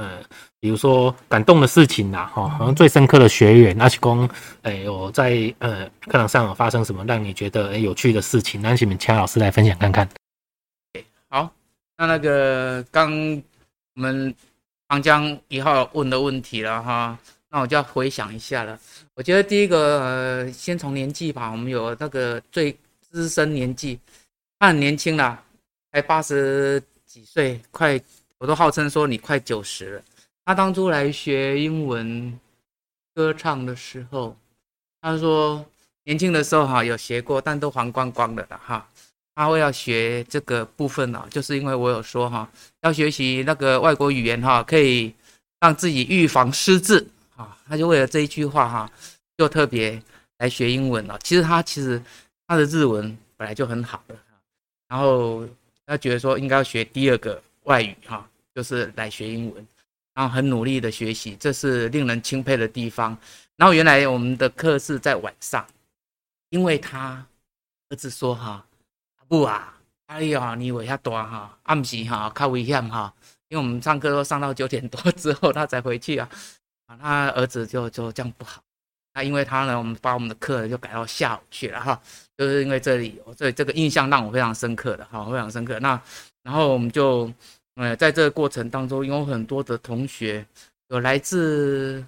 [0.00, 0.22] 呃？
[0.62, 4.28] 比如说感动的事情啦，哈，好像最深刻的学员，那是讲，
[4.60, 10.06] 哎，我在呃课堂上有发生什么让你觉得有趣的事情，那请你们请老师来分享看看。
[11.30, 11.50] 好，
[11.96, 13.10] 那那个刚
[13.94, 14.34] 我们
[14.90, 18.78] 长江一号问的问题了哈，那我就要回想一下了。
[19.14, 23.98] 我觉得第一个，呃，先从年纪吧，我们有那个最资深年纪，
[24.58, 25.42] 他很年轻啦，
[25.90, 27.98] 才八十几岁，快，
[28.40, 30.02] 我都号称说你快九十了。
[30.46, 32.40] 他当初来学英文
[33.14, 34.34] 歌唱的时候，
[35.02, 35.62] 他说
[36.04, 38.88] 年轻的时候哈有学过，但都黄光光了的哈。
[39.34, 42.50] 他会要学这个部分呢，就是因为我有说哈，
[42.80, 45.14] 要学习那个外国语言哈，可以
[45.60, 47.56] 让自己预防失智啊。
[47.68, 48.90] 他就为了这一句话哈，
[49.36, 50.02] 就特别
[50.38, 51.18] 来学英文了。
[51.22, 52.02] 其实他其实
[52.46, 54.16] 他的日文本来就很好的，
[54.88, 55.46] 然后
[55.84, 59.64] 他觉得说应该要学第二个外语哈，就是来学英文。
[60.12, 63.16] 然后很努力的学习，这是令人钦佩的地方。
[63.56, 65.64] 然后原来我们的课是在晚上，
[66.48, 67.24] 因为他
[67.88, 68.66] 儿子说哈，
[69.28, 69.72] 不啊，
[70.06, 73.14] 哎呀，你尾下短哈，暗时哈，较危险哈，
[73.48, 76.28] 因为我们上课都上到九点多之后，他才回去啊，
[76.86, 78.60] 啊，他儿子就就这样不好。
[79.14, 82.02] 那因为他呢，我们把我们的课就改到下午去了哈，
[82.36, 85.78] 就是因为这里，所以这个印象让我非常深刻的哈，非常深刻。
[85.78, 85.98] 那
[86.42, 87.32] 然后我们就
[87.80, 90.46] 呃，在这个过程当中，有很多的同学
[90.88, 92.04] 有来自。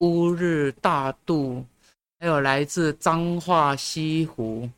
[0.00, 1.64] 乌日大渡，
[2.20, 4.68] 还有来自彰化西湖，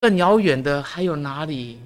[0.00, 1.78] 更遥远的还有哪里？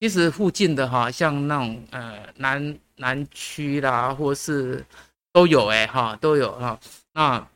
[0.00, 4.82] 其实附近的哈，像那种呃南南区啦，或是
[5.30, 6.80] 都有哎哈，都有哈。
[7.12, 7.46] 那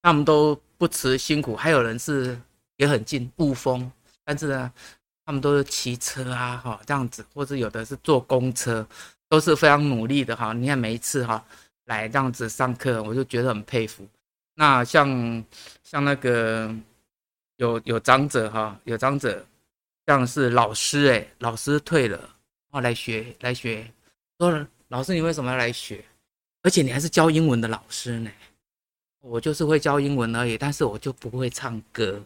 [0.00, 2.40] 他们都不辞辛苦，还有人是
[2.76, 3.92] 也很近雾峰，
[4.24, 4.72] 但是呢，
[5.30, 8.84] 他们都是骑车啊哈这样子，或者有的是坐公车，
[9.28, 10.52] 都是非常努力的哈。
[10.52, 11.40] 你看每一次哈。
[11.86, 14.06] 来这样子上课，我就觉得很佩服。
[14.54, 15.44] 那像
[15.82, 16.72] 像那个
[17.56, 19.44] 有有长者哈，有长者
[20.06, 22.28] 像是老师哎，老师退了，然
[22.70, 23.84] 后来学来学。
[24.38, 26.04] 说老师，你为什么要来学？
[26.62, 28.30] 而且你还是教英文的老师呢？
[29.20, 32.22] 我就是会教英文而已，但是我就不会唱歌，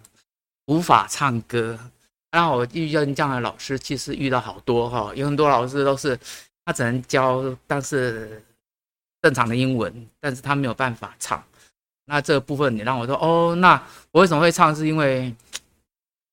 [0.66, 1.78] 无法唱歌。
[2.34, 6.18] 那我遇见这样的老师，其实遇到好多哈，有很多老师都是
[6.64, 8.42] 他只能教，但是。
[9.24, 11.42] 正常的英文，但是他没有办法唱。
[12.04, 14.76] 那这部分，你让我说哦，那我为什么会唱？
[14.76, 15.34] 是因为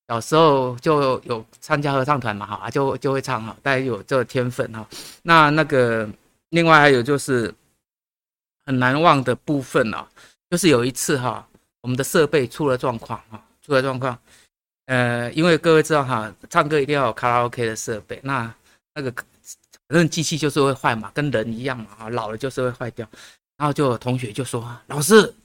[0.10, 4.86] 小时候就有参加合唱团嘛，哈，就就会唱哈，大家有这个天分哈。
[5.24, 6.06] 那那个
[6.50, 7.56] 另外还有就是
[8.66, 10.06] 很难忘的部分啊，
[10.50, 11.48] 就是有一次哈，
[11.80, 14.20] 我们的设备出了状况哈，出了状况。
[14.92, 18.54] 呃，因为各位知道哈，唱歌一定要有卡拉 OK 的设备，那
[18.94, 19.14] 那个。
[19.88, 23.06] 反正机器就是会坏嘛，跟人一样嘛，啊，老了就是会坏掉。
[23.58, 25.36] 然后就有同学就说：“老师，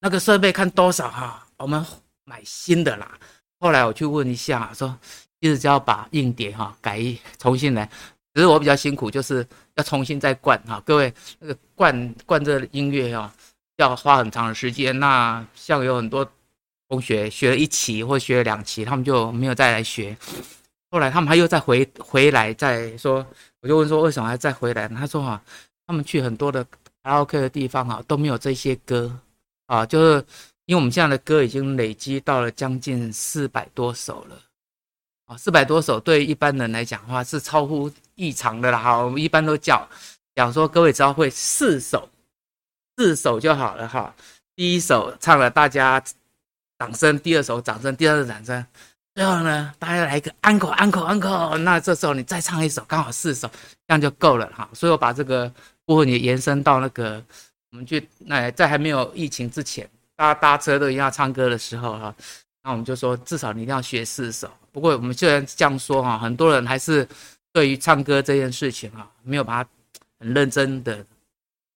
[0.00, 1.46] 那个设备看多少哈？
[1.56, 1.86] 我们
[2.24, 3.16] 买新的啦。”
[3.60, 4.98] 后来我去问一下，说
[5.40, 7.88] 其实只要把硬碟哈改一重新来，
[8.34, 9.46] 只是我比较辛苦，就是
[9.76, 10.82] 要重新再灌哈。
[10.84, 13.32] 各位那个灌灌这音乐哈，
[13.76, 14.98] 要花很长的时间。
[14.98, 16.28] 那像有很多
[16.88, 20.16] 同学学了一期或学了两期，他们就没有再来学。
[20.90, 23.26] 后来他们还又再回回来再说。
[23.60, 24.86] 我就问说，为什么还再回来？
[24.88, 25.42] 他说哈，
[25.86, 26.70] 他们去很多的卡
[27.02, 29.12] 拉 OK 的地方哈，都没有这些歌
[29.66, 30.24] 啊，就是
[30.66, 34.38] 因为我们现在的歌已经累积到了将近四百多首了
[35.26, 38.78] 啊，四百多首对一般人来讲的话是超乎异常的啦。
[38.78, 39.86] 哈，我们一般都叫
[40.36, 42.08] 讲说，各位只要会四首，
[42.96, 44.14] 四首就好了哈。
[44.54, 46.00] 第一首唱了，大家
[46.78, 48.64] 掌声；第二首掌声；第二首掌声。
[49.14, 53.48] 最后呢，大家来一个 uncle uncle uncle 那这时候你再唱一首，刚好四首，
[53.86, 54.68] 这样就够了哈。
[54.74, 55.50] 所以我把这个
[55.86, 57.24] 部分也延伸到那个
[57.70, 62.14] 我们去那在还没有疫情之前，大家搭车都一定要唱歌的时候哈，
[62.62, 64.50] 那我们就说至少你一定要学四首。
[64.70, 67.08] 不过我们虽然这样说哈，很多人还是
[67.54, 69.70] 对于唱歌这件事情哈，没有把它
[70.20, 71.02] 很认真的，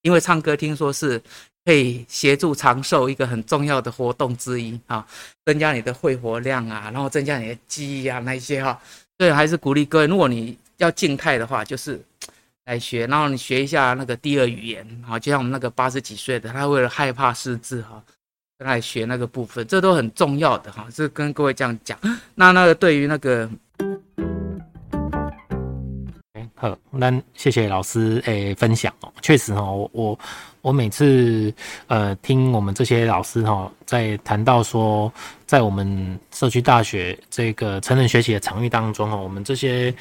[0.03, 1.19] 因为唱歌听说是。
[1.65, 5.07] 可以协助长寿一个很重要的活动之一啊，
[5.45, 8.81] 增加你的肺活量啊，然后增加你的记忆啊那一些哈，
[9.19, 12.01] 所以还是鼓励各位，如果你要静态的话，就是
[12.65, 18.03] 来学，然后你学一下那个第二语言啊，就像我们那个八十几岁的，他为了害怕失智哈，
[18.59, 21.99] 跟他来学那个部分，这都很重要的哈，是跟各位这样讲。
[22.35, 23.49] 那那个对于那个。
[26.61, 29.11] 好，那谢谢老师诶、分享哦。
[29.23, 30.19] 确实哦，我
[30.61, 31.51] 我每次
[31.87, 35.11] 呃听我们这些老师哈，在谈到说，
[35.47, 39.95] 在我们社区大学这个成人学习的场域当中哦，我们这些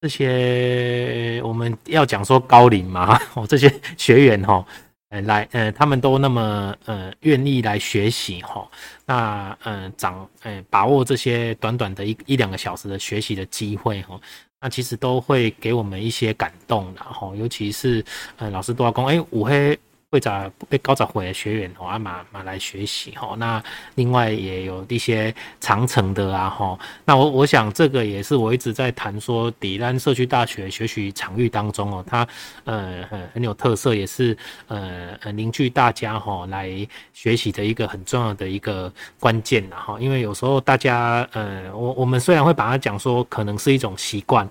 [0.00, 4.64] 这些我们要讲说高龄嘛， 哦这些学员哈，
[5.10, 8.66] 呃来呃他们都那么呃愿意来学习哈，
[9.04, 14.18] 那呃掌呃把握这些短短的一一两个小时的学习的机会哈。
[14.62, 18.04] 那其实都会给我们一些感动，然后尤其是
[18.36, 19.78] 呃老师都要讲，哎，五黑
[20.10, 23.36] 会长被高长会的学员哦，阿马马来学习哈。
[23.38, 23.62] 那
[23.94, 26.76] 另外也有一些长程的啊哈。
[27.04, 32.26] 那我我想这个也是我一直在谈说，底兰社区大学学习场域当中哦，它
[32.64, 36.68] 呃很很有特色，也是呃凝聚大家哈来
[37.12, 44.48] 学习的一个很重要的一个关键然后，因为有时候大家呃我我们虽然会把它讲说可能是一种习惯。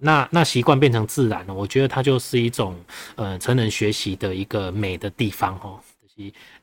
[0.00, 2.76] 那那习惯变成自然了，我觉得它就是一种
[3.16, 5.78] 呃成人学习的一个美的地方哦，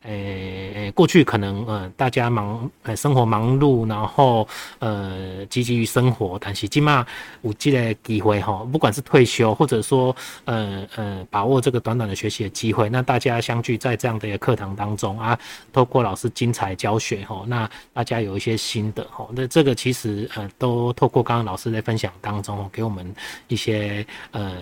[0.04, 4.48] 诶诶，过去可能呃大家忙呃生活忙碌，然后
[4.80, 7.06] 呃积极于生活，但是起码
[7.42, 10.16] 有这个机会哈，不管是退休或者说
[10.46, 15.38] 呃呃把握这个短短的学习的机会，那大家相聚在这样的一个课堂当中啊，
[15.74, 23.14] 透过老师精彩教学哈，那大家有一些心得哈，那这个其实呃都透过刚刚老师在分享当中给我们
[23.48, 24.54] 一些呃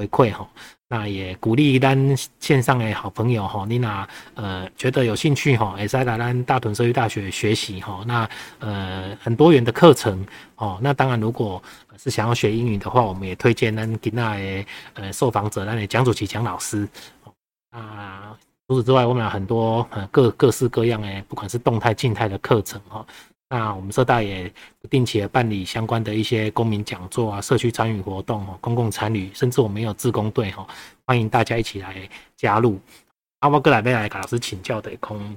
[0.00, 0.48] 回馈哈。
[0.88, 8.02] 那也鼓励咱线上的好朋友哈，你那呃觉得有兴趣哈，也在来咱大屯社区大学学习哈。
[8.06, 10.78] 那呃很多元的课程哦。
[10.82, 11.62] 那当然，如果
[11.96, 16.88] 是想要学英语的话，我们也推荐咱今那的呃受访者，那里讲主席讲老师。
[17.70, 18.36] 啊，
[18.66, 23.06] 除此之外，我们有很多呃各各式各样的，不管是动态、静态的课程哈。
[23.50, 24.48] 那我们社大也
[24.80, 30.64] 不定期的办理相关的一些公民讲座啊、社区参与活动、公共参与，甚至我们有志工队哈，
[31.04, 32.80] 欢迎大家一起来加入。
[33.40, 35.36] 阿沃哥来未来给老师请教的空，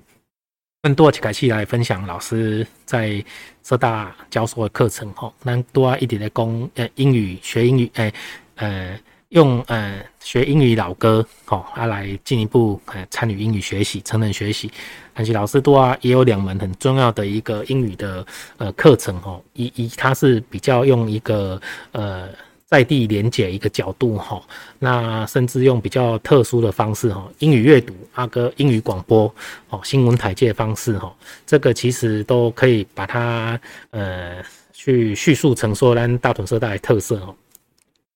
[0.83, 3.23] 更多的开始来分享老师在
[3.63, 8.13] 社大教授的课程哈，那多一点的讲呃英语学英语诶
[8.55, 8.99] 呃。
[9.33, 14.71] 用呃学英语老歌哦，啊来进一步呃参与英语学习、成人学习。
[15.13, 18.25] 但是老师多啊，也有两门很重要的一个英语的
[18.57, 21.59] 呃课程哦，一一它是比较用一个
[21.93, 22.29] 呃
[22.65, 24.41] 在地连结一个角度哈，
[24.77, 29.33] 那甚至用比较特殊的方式哈，英语阅读啊哥英语广播
[29.69, 31.11] 哦，新闻台介方式哈，
[31.45, 34.43] 这个其实都可以把它呃
[34.73, 37.35] 去叙述成说咱大屯社大的特色哦。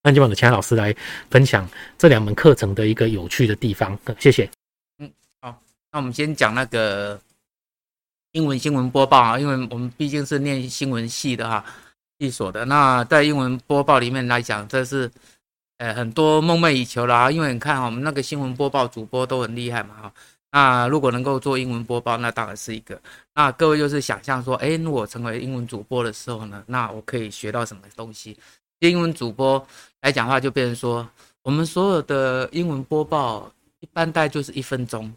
[0.08, 0.96] 那就让其他老师来
[1.30, 4.50] 分享这两门课程的一个有趣的地方，谢谢。
[5.00, 7.20] 嗯，好，那我们先讲那个
[8.32, 11.66] 英文新闻播报啊，因为我们毕竟是念新闻系的哈，
[12.20, 12.64] 系所的。
[12.64, 15.12] 那在英文播报里面来讲，这是
[15.76, 17.30] 呃很多梦寐以求啦。
[17.30, 20.14] 因为你看我们那个新闻播报主播都很厉害嘛哈。
[20.54, 22.98] 那如果能够做英文播报，那当然是一个。
[23.36, 28.38] 那各位就是想象说，哎，如果成为英文主播的时候呢，那我可以学到什么东西？
[28.80, 29.68] 英文主播
[30.02, 31.08] 来讲话，就变成说，
[31.42, 35.12] 我们所有的英文播报一般大概就是一分钟，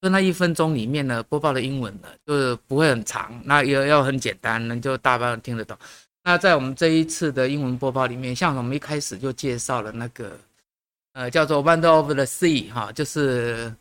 [0.00, 5.76] 就那一分钟里面呢，播报的英文呢，就是不会很长，那也要很简单，能就大半听得懂。
[6.22, 10.38] 那在我们这一次的英文播报里面，像我们一开始就介绍了那个，
[11.12, 13.72] 呃，叫做 Wonder of the Sea 哈，就是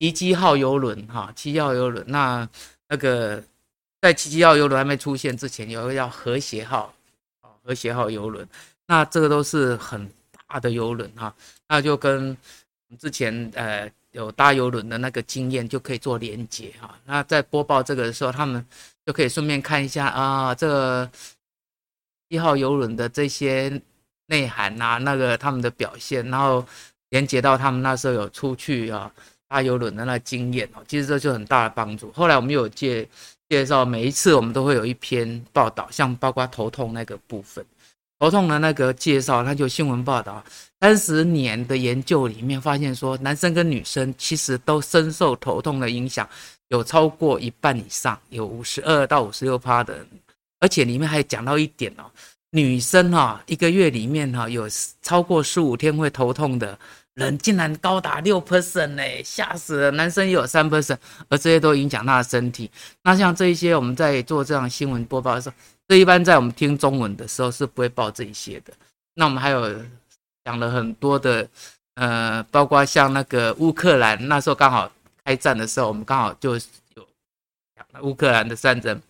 [0.00, 2.02] 奇迹号游轮哈，奇迹号游轮。
[2.08, 2.48] 那
[2.88, 3.42] 那个
[4.00, 6.92] 在奇迹号游轮还没出现之前，有一个叫和谐号。
[7.66, 8.48] 和谐号游轮，
[8.86, 10.08] 那这个都是很
[10.48, 11.34] 大的游轮哈，
[11.68, 12.36] 那就跟
[12.98, 16.98] 之前呃有搭游轮的那个经验就可以做连接哈。
[17.04, 18.64] 那在播报这个的时候，他们
[19.04, 21.10] 就可以顺便看一下啊，这个
[22.28, 23.80] 一号游轮的这些
[24.26, 26.64] 内涵啊，那个他们的表现，然后
[27.10, 29.12] 连接到他们那时候有出去啊
[29.48, 32.12] 搭游轮的那经验哦，其实这就很大的帮助。
[32.12, 33.08] 后来我们有介。
[33.48, 37.64] 介绍每一次我们都会有一篇报道，像包括头痛那个部分，
[38.18, 40.42] 头痛的那个介绍，那就新闻报道。
[40.80, 46.28] 三十年的研究里面发现说，男生跟女生其实都深受头痛的影响，
[46.68, 50.06] 有超过一半以上，有五十二到五十六趴的，
[50.60, 52.04] 而且里面还讲到一点哦，
[52.50, 54.66] 女生哈一个月里面哈有
[55.02, 56.78] 超过十五天会头痛的。
[57.16, 59.90] 人竟然高达六 percent 呢，吓死了！
[59.92, 60.98] 男生也有三 percent，
[61.30, 62.70] 而这些都影响他的身体。
[63.02, 65.56] 那像这一些，我们在做这样新闻播报的时候，
[65.88, 68.72] 这一般在我们听中文的时候是不会报这一些的。
[69.14, 69.74] 那我们还有
[70.44, 71.48] 讲了很多的，
[71.94, 74.92] 呃，包括像那个乌克兰，那时候刚好
[75.24, 77.08] 开战的时候，我们刚好就有
[77.74, 79.00] 讲了乌克兰的战争，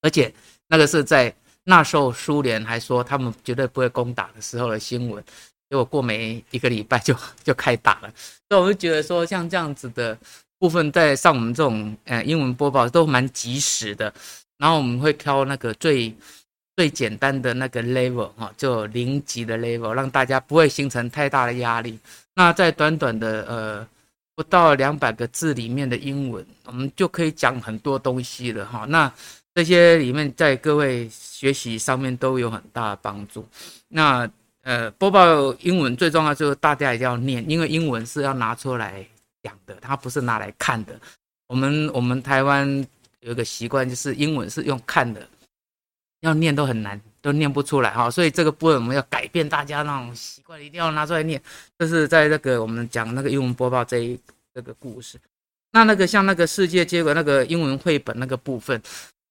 [0.00, 0.32] 而且
[0.68, 5.22] 那个是在那时候苏联还说他们绝对不会攻打的时候的新闻。
[5.70, 8.12] 结果过没一个礼拜就 就开打了，
[8.48, 10.16] 所以我就觉得说，像这样子的
[10.58, 14.12] 部分，在上我们这种呃英文播报都蛮及时的。
[14.56, 16.14] 然后我们会挑那个最
[16.76, 21.98] 最简单的那个 level 哈，就零级的 level，让大家不会形成太大的压力。
[22.34, 23.88] 那在短短的呃
[24.36, 28.86] 不到两百个字里面的英文，我们就可以讲很多东西了哈。
[28.88, 29.12] 那
[29.54, 33.46] 这些里面在各位学习上面都有很大的帮助。
[33.88, 34.28] 那
[34.64, 39.06] 呃，播报英文最重要就是大家一定要念，因为英文是要拿出来
[39.42, 40.98] 讲的，它不是拿来看的。
[41.46, 42.66] 我们我们台湾
[43.20, 45.28] 有一个习惯，就是英文是用看的，
[46.20, 48.10] 要念都很难，都念不出来哈。
[48.10, 51.38] 所以这个部分我们要改变大家那种习惯，一定要拿出来念。
[51.78, 54.18] 这是在那个我们讲那个英文播报这一
[54.54, 55.20] 这个故事。
[55.72, 58.80] 那那个像那个世界接轨那个英文绘本那个部分，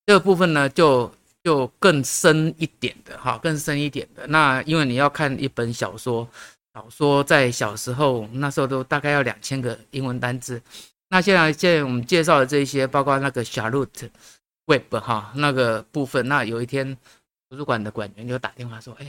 [0.05, 1.11] 这个部分呢就。
[1.43, 4.25] 就更深一点的哈，更深一点的。
[4.27, 6.27] 那因为你要看一本小说，
[6.73, 10.61] 小说在小时候那时候都大概要两千个英文单字。
[11.09, 14.09] 那现在现在我们介绍的这些，包括那个小路的
[14.65, 16.97] Web 哈那个部分，那有一天
[17.49, 19.05] 图书馆的馆员就打电话说：“哎，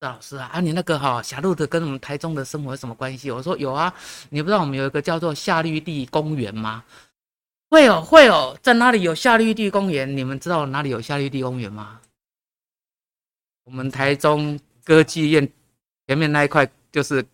[0.00, 3.92] 赵老师啊，啊你那个哈 Charlotte 跟我们台中的生活有什么关系？”我说：“有啊，
[4.30, 6.84] 你不知道我们有一个叫做夏绿蒂公园吗
[7.72, 10.14] ？”“会有，会有，在哪里有夏绿蒂公园？
[10.14, 11.98] 你们知道哪里有夏绿蒂公园吗？”
[13.64, 15.48] 我们台中歌剧院
[16.06, 17.24] 前面那一块就是。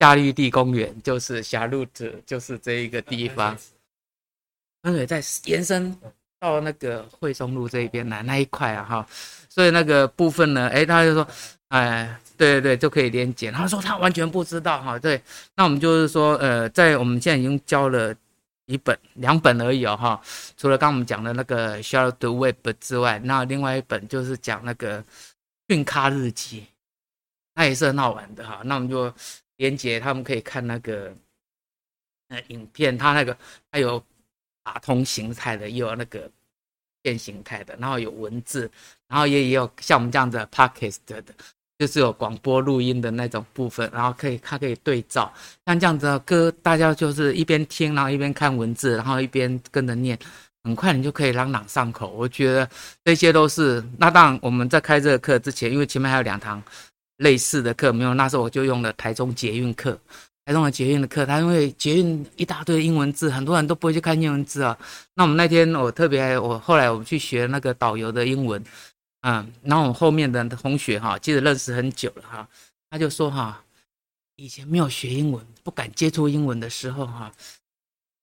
[0.00, 3.58] 夏绿蒂公园就是夏露特，就是这一个地方。
[4.80, 5.92] 分水在延伸
[6.38, 9.06] 到那个惠松路这边来那一块啊，哈，
[9.48, 11.26] 所以那个部分呢，哎，他就说，
[11.70, 13.50] 哎，对对对，就可以连接。
[13.50, 15.20] 他说他完全不知道哈，对，
[15.56, 18.14] 那我们就是说，呃，在我们现在已经交了
[18.68, 20.22] 一本、两本而已哦，哈，
[20.56, 25.04] 除了刚我们讲的那个 s h a r l o t e Web 之外，那另外一本就是讲那个
[25.68, 26.66] 训咖日记，
[27.54, 29.12] 那也是很好玩的哈，那我们就。
[29.58, 31.12] 连接他们可以看那个
[32.28, 33.36] 呃影片，它那个
[33.72, 34.00] 它有
[34.62, 36.30] 卡通形态的，也有那个
[37.02, 38.70] 变形态的，然后有文字，
[39.08, 41.24] 然后也也有像我们这样子的 podcast 的，
[41.78, 45.32] 就是有广播录音的那种部分，然后可以它可以对照，
[45.66, 50.18] 像这样子的歌，大家就是一边听，然后一边看文字，然后一边跟着念，
[50.64, 52.08] 很快你就可以朗朗上口。
[52.08, 52.68] 我觉得
[53.04, 56.62] 这些都是，那当然我们在开这个课之前，因为前面还有两堂。
[57.18, 59.98] 类似的课没有，那时候我就用了台中捷运课，
[60.44, 64.78] 台中的捷运的课，它因为捷运一大堆英文字，很多人都不会去看英文字啊。
[65.16, 68.62] 那我们那天我特别，我后来我们去学那个导游的英文，
[69.28, 72.48] 嗯，然后我后面的同学哈，其实认识很久了哈，
[72.88, 73.62] 他就说哈，
[74.36, 77.30] 以前没有学英文，不敢接触英文的时候哈，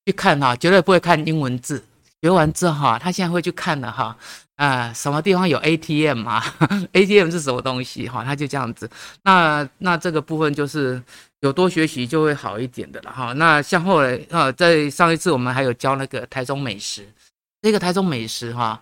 [0.08, 1.84] 去看哈，绝对不会看英文字。
[2.22, 4.18] 学完之后哈，他现在会去看了哈，
[4.56, 6.43] 啊，什么地方有 ATM 啊？
[6.93, 8.24] ATM 是什么东西哈？
[8.24, 8.89] 他就这样子。
[9.22, 10.99] 那那这个部分就是
[11.41, 13.32] 有多学习就会好一点的了哈。
[13.34, 17.08] 那像后来啊，在上一次我们还有教那个台中美食，
[17.62, 18.82] 这个台中美食哈，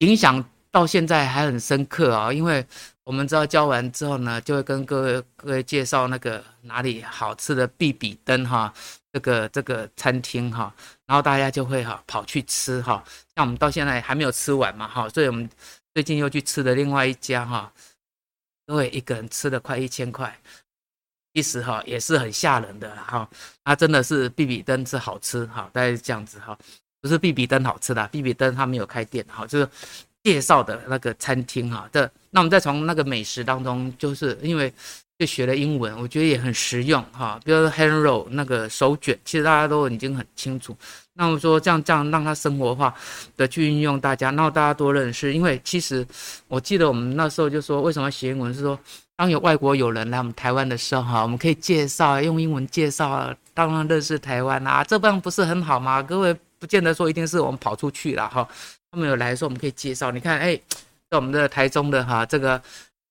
[0.00, 2.66] 影响到现在还很深刻啊，因为
[3.04, 8.72] 我们知道教完之后呢，就会跟各位各位介绍那个哪里好吃的必比登哈。
[9.12, 13.04] 这个这个餐厅哈，然后大家就会哈跑去吃哈，
[13.36, 15.46] 像我们到现在还没有吃完嘛哈，所以我们
[15.92, 17.70] 最近又去吃的另外一家哈，
[18.66, 20.34] 各位一个人吃了快一千块，
[21.34, 23.28] 其实哈也是很吓人的哈，
[23.62, 26.56] 它真的是比比登是好吃哈，大概是这样子哈，
[27.02, 29.68] 不是比比登好吃的，比比登它没有开店哈，就是
[30.22, 34.72] 介绍的那个餐厅哈的，那我们再从那个美食当中，就是因为。
[35.18, 37.38] 就学了英文，我觉得也很实用哈。
[37.44, 40.76] 比如说 hand roll 那个手卷，其实大家都已经很清楚。
[41.12, 42.92] 那么说这样这样让它生活化
[43.36, 45.32] 的去运用，大家，然后大家多认识。
[45.32, 46.04] 因为其实
[46.48, 48.52] 我记得我们那时候就说，为什么学英文？
[48.52, 48.76] 是说
[49.14, 56.02] 当有外国友人来我们台湾的时候哈，我们可以介绍用英文介绍，当然认识台湾啊，这样不是很好吗？
[56.02, 58.48] 各位不见得说一定是我们跑出去了哈，
[58.92, 60.12] 他们有来的时候我们可以介绍。
[60.12, 60.54] 你看，哎，
[61.10, 62.62] 在我们的台中的哈这个。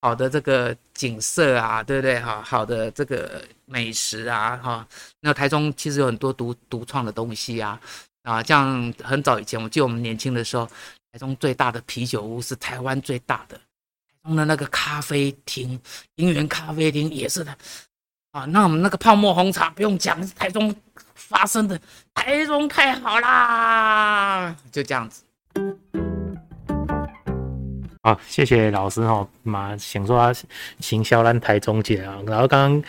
[0.03, 2.19] 好的，这个景色啊，对不对？
[2.19, 4.87] 哈，好的这个美食啊，哈，
[5.19, 7.79] 那台中其实有很多独独创的东西啊，
[8.23, 10.65] 啊，像很早以前，我记得我们年轻的时候，
[11.11, 13.61] 台中最大的啤酒屋是台湾最大的，台
[14.23, 15.79] 中的那个咖啡厅，
[16.15, 17.55] 林园咖啡厅也是的，
[18.31, 20.75] 啊，那我们那个泡沫红茶不用讲，台中
[21.27, 21.79] 发生的，
[22.13, 25.23] 台中太好啦，就这样子。
[28.03, 30.39] 好，谢谢老师哈，嘛想说他
[30.79, 32.83] 行销咱台中姐啊，然后刚刚。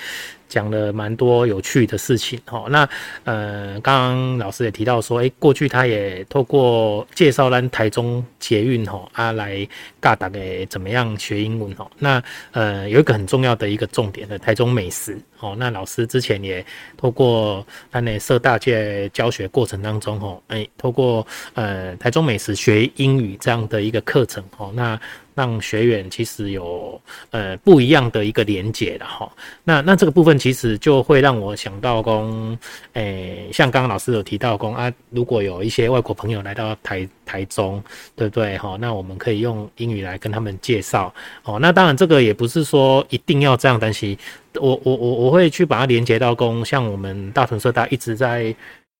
[0.52, 2.86] 讲了蛮多有趣的事情哈，那
[3.24, 9.66] 呃，刚刚老师也提到说，哎，过去他也透过介绍咱台中捷运哈啊来
[10.02, 10.38] 教大家
[10.68, 16.62] 怎么样学英文哈，那呃有一个很重要的一个重点的台中美食哦，那老师之前也
[16.98, 25.00] 透过咱的社大界教学过程当中哈，哎，透过呃台中美食学英语这样的一个课程哦，那。
[25.34, 29.30] 让学员其实有呃不一样的一个连接的哈，
[29.64, 32.56] 那那这个部分其实就会让我想到工，
[32.92, 37.82] 诶，像刚刚老师有提到说啊，如果有一些外国朋友来到台台中，
[38.14, 38.76] 对不对哈？
[38.80, 41.12] 那我们可以用英语来跟他们介绍
[41.44, 41.58] 哦。
[41.58, 44.16] 那当然这个也不是说一定要这样，但是
[44.54, 48.54] 我我我我会去把它连接到说，像我们大屯社大一直在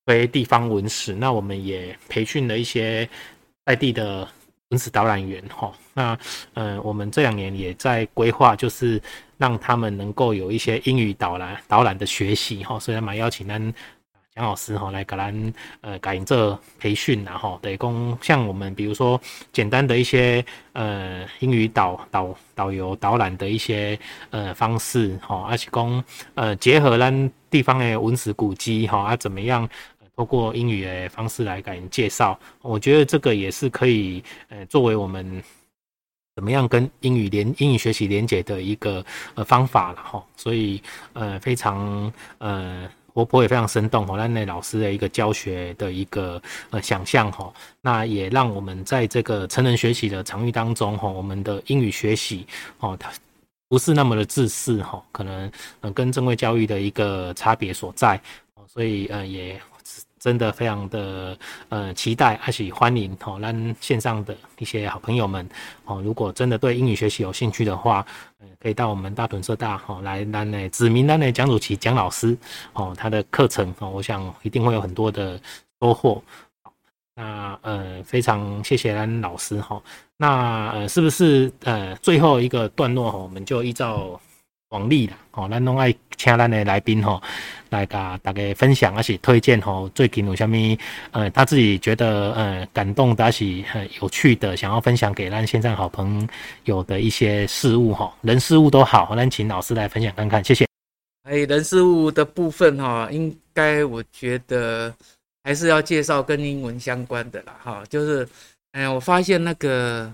[0.06, 3.08] 推地方文史，那我们也培训了一些
[3.66, 4.26] 在地的。
[4.72, 6.18] 文史导览员哈，那
[6.54, 9.00] 呃，我们这两年也在规划，就是
[9.36, 13.60] 让他们能够有一些英语导览导览的学习哈，所以蛮邀请咱
[14.34, 15.52] 蒋老师哈来给咱
[15.82, 19.20] 呃改这培训然后对，供像我们比如说
[19.52, 20.42] 简单的一些
[20.72, 23.98] 呃英语导导导游导览的一些
[24.30, 26.02] 呃方式哈，而且供
[26.34, 29.68] 呃结合咱地方的文史古迹哈，啊怎么样？
[30.14, 35.42] 透过英语的方式来给人介绍，我觉得这个也是可以，呃，作为我们
[36.36, 39.04] 怎么样跟英语连英语学习连结的一个
[39.34, 40.22] 呃方法了哈。
[40.36, 40.82] 所以
[41.14, 46.40] 呃非常呃活泼也非常生动哈，那那老师的一个教学的一个
[46.70, 47.50] 呃想象哈，
[47.80, 52.46] 那也让我们在这个成人学习的场域当中哈，我们的英语学习
[52.80, 53.10] 哦，它
[53.68, 55.50] 不是那么的自私哈，可能
[55.80, 58.20] 呃跟正规教育的一个差别所在，
[58.68, 59.58] 所以呃也。
[60.22, 61.36] 真的非常的
[61.68, 65.44] 呃期待，而且欢迎哦，让线上的一些好朋友们
[65.84, 68.06] 哦，如果真的对英语学习有兴趣的话，
[68.38, 72.38] 呃，可以到我们大屯社大哦来来呢指名单的蒋祖奇蒋老师
[72.72, 75.40] 哦，他的课程哦，我想一定会有很多的
[75.80, 76.22] 收获。
[77.16, 79.82] 那呃非常谢谢兰老师哈，
[80.16, 84.20] 那呃是不是呃最后一个段落哈，我们就依照。
[84.72, 87.22] 往例啦，哦，咱拢爱请咱的来宾吼，
[87.68, 90.52] 来甲大家分享，还是推荐吼，最近有啥物，
[91.10, 96.26] 呃，他自己觉得呃感动的，还是很有趣的，想要分享给咱线上好朋
[96.64, 100.66] 友的一些事物吼，人事物都好，咱请老师来分享看看，谢谢。
[101.24, 104.92] 哎，人事物的部分哈，应该我觉得
[105.44, 108.26] 还是要介绍跟英文相关的啦，哈，就是，
[108.72, 110.10] 哎，我发现那个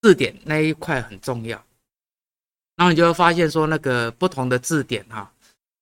[0.00, 1.62] 字典那一块很重要。
[2.82, 5.30] 然后你就会发现说，那个不同的字典哈，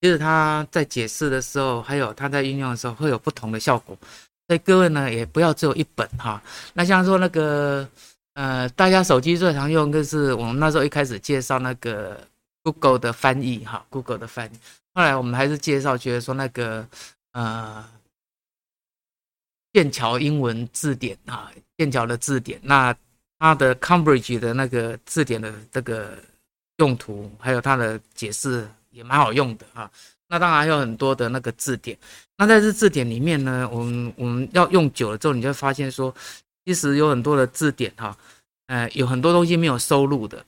[0.02, 3.96] 其实它在解释的时候，还有它在运用的时候，会有不同的效果。
[4.46, 6.42] 所以各位呢，也不要只有一本哈。
[6.74, 7.88] 那像说那个
[8.34, 12.22] 呃，大家手机最常用就是我们那时候一开始介绍那个
[12.62, 14.58] Google 的翻译哈，Google 的翻译。
[14.92, 16.86] 后来我们还是介绍，觉得说那个
[17.32, 17.82] 呃，
[19.72, 22.94] 剑桥英文字典啊，剑桥的字典，那
[23.38, 26.18] 它的 Cambridge 的那个字典的这个。
[26.80, 29.88] 用途还有它的解释也蛮好用的哈。
[30.26, 31.96] 那当然还有很多的那个字典。
[32.36, 36.14] 那在这字典里面呢，我们我们要用久了之后，你就会发现说，
[36.64, 38.16] 其实有很多的字典哈，
[38.66, 40.42] 呃，有很多东西没有收录的。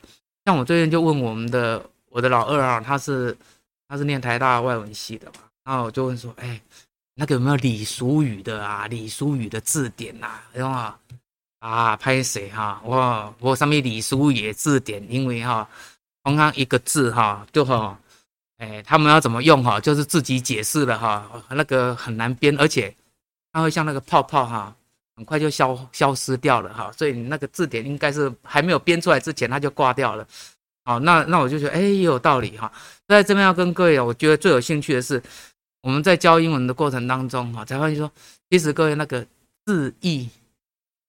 [0.47, 3.37] 像我最近就问我们的我的老二啊，他是
[3.89, 6.59] 他是念台大外文系的嘛，然后我就问说，哎，
[7.15, 8.87] 那个有没有李淑语的啊？
[8.87, 10.41] 李淑语的字典呐？
[10.53, 10.99] 然后啊，
[11.59, 12.81] 啊，拍谁哈？
[12.85, 15.69] 我我上面李淑语字典，因为哈。
[16.25, 17.99] 刚刚一个字哈，就哈，
[18.59, 22.95] 哎，他们要怎么用哈，就是自己解释了哈，那个很难编，而且
[23.53, 24.75] 它会像那个泡泡哈，
[25.17, 30.27] 很快就消消失掉了哈，所以你那个字典应该是还没有编出来之前，它就挂掉了。
[30.85, 32.73] 好，那那我就觉得哎，也有道理哈。
[33.09, 35.23] 在这边要跟各位，我觉得最有兴趣的是，
[35.83, 38.11] 我们在教英文的过程当中哈，才发现说，
[38.49, 39.27] 其实各位那个
[39.67, 40.29] 字义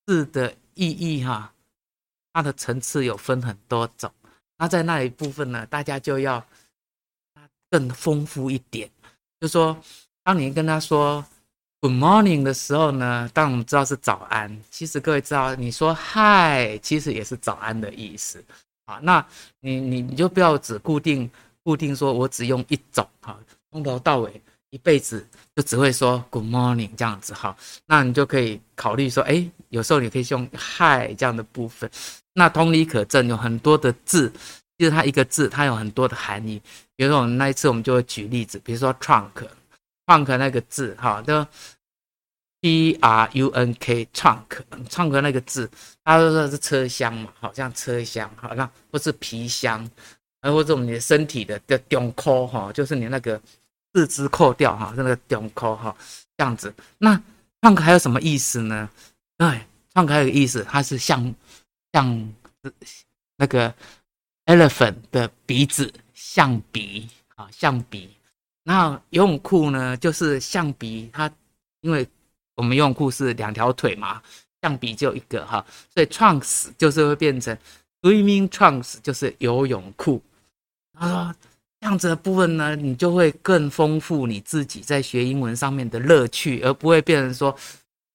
[0.05, 1.53] 字的意义哈，
[2.33, 4.11] 它的层次有分很多种。
[4.57, 6.43] 那在那一部分呢，大家就要
[7.69, 8.89] 更丰富一点。
[9.39, 9.77] 就说，
[10.23, 11.25] 当你跟他说
[11.81, 18.41] “Good morning” 的时候呢，当我们知道是早安，其实各位知道，你说 “Hi”，其实也是早安的意思
[18.85, 18.99] 啊。
[19.01, 19.25] 那
[19.59, 21.29] 你你你就不要只固定
[21.61, 23.37] 固定说，我只用一种哈，
[23.71, 27.53] 从头到尾一辈子就只会说 “Good morning” 这样子哈。
[27.85, 31.91] 那你就可以考虑说，哎，有时候你可以用 “Hi” 这样的部分。
[32.33, 34.31] 那同理可证，有很多的字，
[34.77, 36.59] 就是它一个字，它有很多的含义。
[36.95, 41.45] 比如说，我们那一次我们就会举例子，比如说 trunk，trunk 那个字，哈，就
[42.61, 45.69] T R U N K，trunk，trunk 那个字，
[46.03, 49.87] 它都说是车厢嘛，好像车厢，好，像不是皮箱，
[50.41, 53.39] 而或者我们的身体的的中扣，哈，就是你那个
[53.93, 55.95] 四肢扣掉，哈，是那个中扣，哈，
[56.35, 56.73] 这样子。
[56.97, 57.21] 那
[57.61, 58.89] trunk 还有什么意思呢？
[59.37, 61.33] 哎，trunk 还有个意思，它是像。
[61.93, 62.33] 像
[63.37, 63.73] 那个
[64.47, 68.09] elephant 的鼻子，象鼻啊，象鼻。
[68.63, 71.31] 然后游泳裤呢，就是象鼻，它
[71.81, 72.07] 因为
[72.55, 74.21] 我们游泳裤是两条腿嘛，
[74.61, 77.57] 象鼻就一个哈，所以 trunks 就是会变成
[78.01, 80.21] swimming trunks，就是游泳裤。
[80.93, 81.35] 啊，
[81.81, 87.55] 这样子的部分呢，你就会更丰富你自己在学英文上面的乐趣，而不会变成说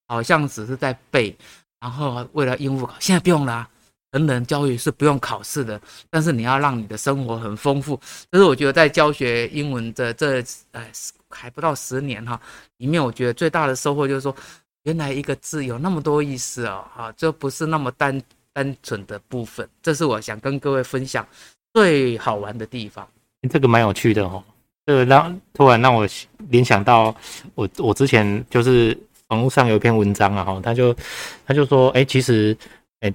[0.07, 1.35] 好像只是在背。
[1.79, 3.69] 然后为了应付考，现在不用了啊。
[4.11, 7.99] 成人教育是不用考试的，但是你要让你的生活很丰富。
[8.31, 10.83] 这是我觉得在教学英文的这呃
[11.29, 12.41] 还不到十年哈，
[12.77, 14.35] 里面我觉得最大的收获就是说，
[14.81, 18.19] 原来一个字有那么多意思哦，哈，这不是那么单
[18.51, 19.69] 单纯的部分。
[19.83, 21.23] 这是我想跟各位分享
[21.75, 23.07] 最好玩的地方。
[23.47, 24.43] 这个蛮有趣的哦，
[24.87, 26.09] 这个让突然让我
[26.49, 27.15] 联想到
[27.53, 28.99] 我我之前就是
[29.29, 30.95] 网络上有一篇文章啊，哈，他就
[31.47, 32.55] 他就说，哎，其实。
[32.99, 33.13] 哎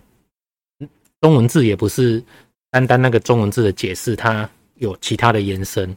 [1.21, 2.23] 中文字也不是
[2.71, 5.97] 单单那个中文字的解释，它有其他的延伸。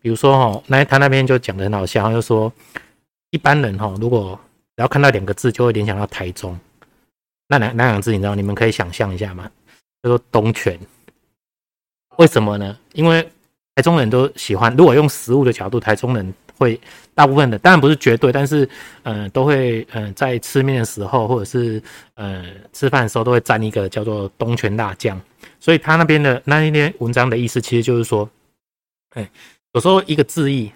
[0.00, 2.52] 比如说，哈，那他那边就讲的很好笑，他就说
[3.30, 4.38] 一般人哈，如果
[4.76, 6.56] 只要看到两个字，就会联想到台中。
[7.48, 8.36] 那两那两个字，你知道？
[8.36, 9.50] 你们可以想象一下吗？
[10.04, 10.78] 叫做东泉。
[12.18, 12.78] 为什么呢？
[12.92, 13.28] 因为
[13.74, 14.72] 台中人都喜欢。
[14.76, 16.78] 如果用食物的角度，台中人会
[17.14, 18.68] 大部分的，当然不是绝对，但是
[19.04, 21.80] 嗯、都会嗯、在吃面的时候，或者是
[22.16, 25.18] 嗯、呃，吃饭的时候，都会沾一个叫做东泉辣酱。
[25.60, 28.28] 所以他那边的那一篇文章的意思，其实就是说，
[29.10, 29.30] 哎，
[29.72, 30.70] 有时候一个字义，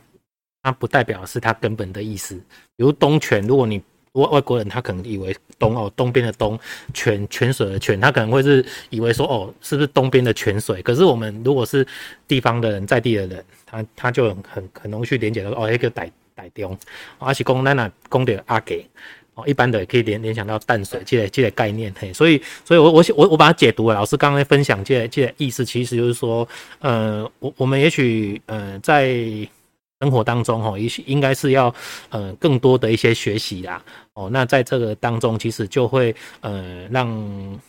[0.62, 2.36] 它不代表是它根本的意思。
[2.76, 3.82] 比如东泉，如果你
[4.12, 6.58] 外外国人他可能以为东哦东边的东
[6.92, 10.82] 泉泉水的泉，他可能会是以为说哦是不是东边的泉水？
[10.82, 11.86] 可是我们如果是
[12.28, 16.76] 地方的人在地的人，他他就很很很容易去连接到哦那个台台中，
[17.18, 18.86] 而且讲咱那讲的阿给
[19.34, 26.46] 哦，一般的也可以联联想到淡水这个这个概念嘿，所以所以我我我我把它解读了，老师刚刚分享这个这个意思，其实就是说
[26.80, 29.48] 呃我我们也许呃在。
[30.02, 31.72] 生活当中，哈，也许应该是要，
[32.10, 33.80] 呃，更多的一些学习啦，
[34.14, 37.08] 哦，那在这个当中，其实就会，呃，让，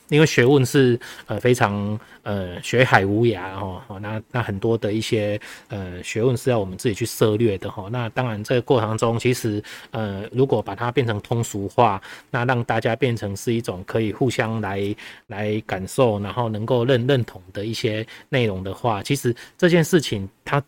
[0.10, 14.96] 因为学问是，呃，非常，呃，学海无涯，哈，那那很多的一些，呃，学问是要我们自己去涉略的，哈，那当然这个过程中，其实，呃，如果把它变成通俗化，那让大家变成是一种可以互相来
[15.28, 20.60] 来感受，然后能够认认同的一些内容的话，其实这件事情它。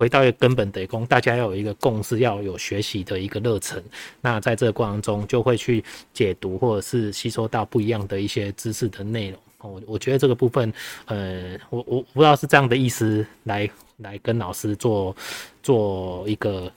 [0.00, 3.84] 回到一个根本得攻，大家要有一个共识，要有学习的一个热忱。
[4.22, 5.84] 那在这个过程中，就会去
[6.14, 9.38] 解读或者是吸收到不一样的一些知识的内容。
[9.58, 10.72] 我我觉得这个部分，
[11.04, 15.14] 呃，我我不知道是这样的意思来来跟老师做
[15.62, 16.72] 做一个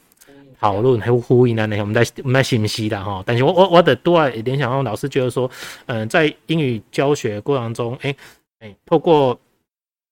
[0.59, 1.65] 讨论，还有呼应呢？
[1.79, 3.23] 我们在我们在信息的哈。
[3.25, 5.49] 但是我我我的多联想到老师觉得说，
[5.85, 8.13] 嗯、在英语教学过程中，哎、
[8.59, 9.39] 欸、哎、透过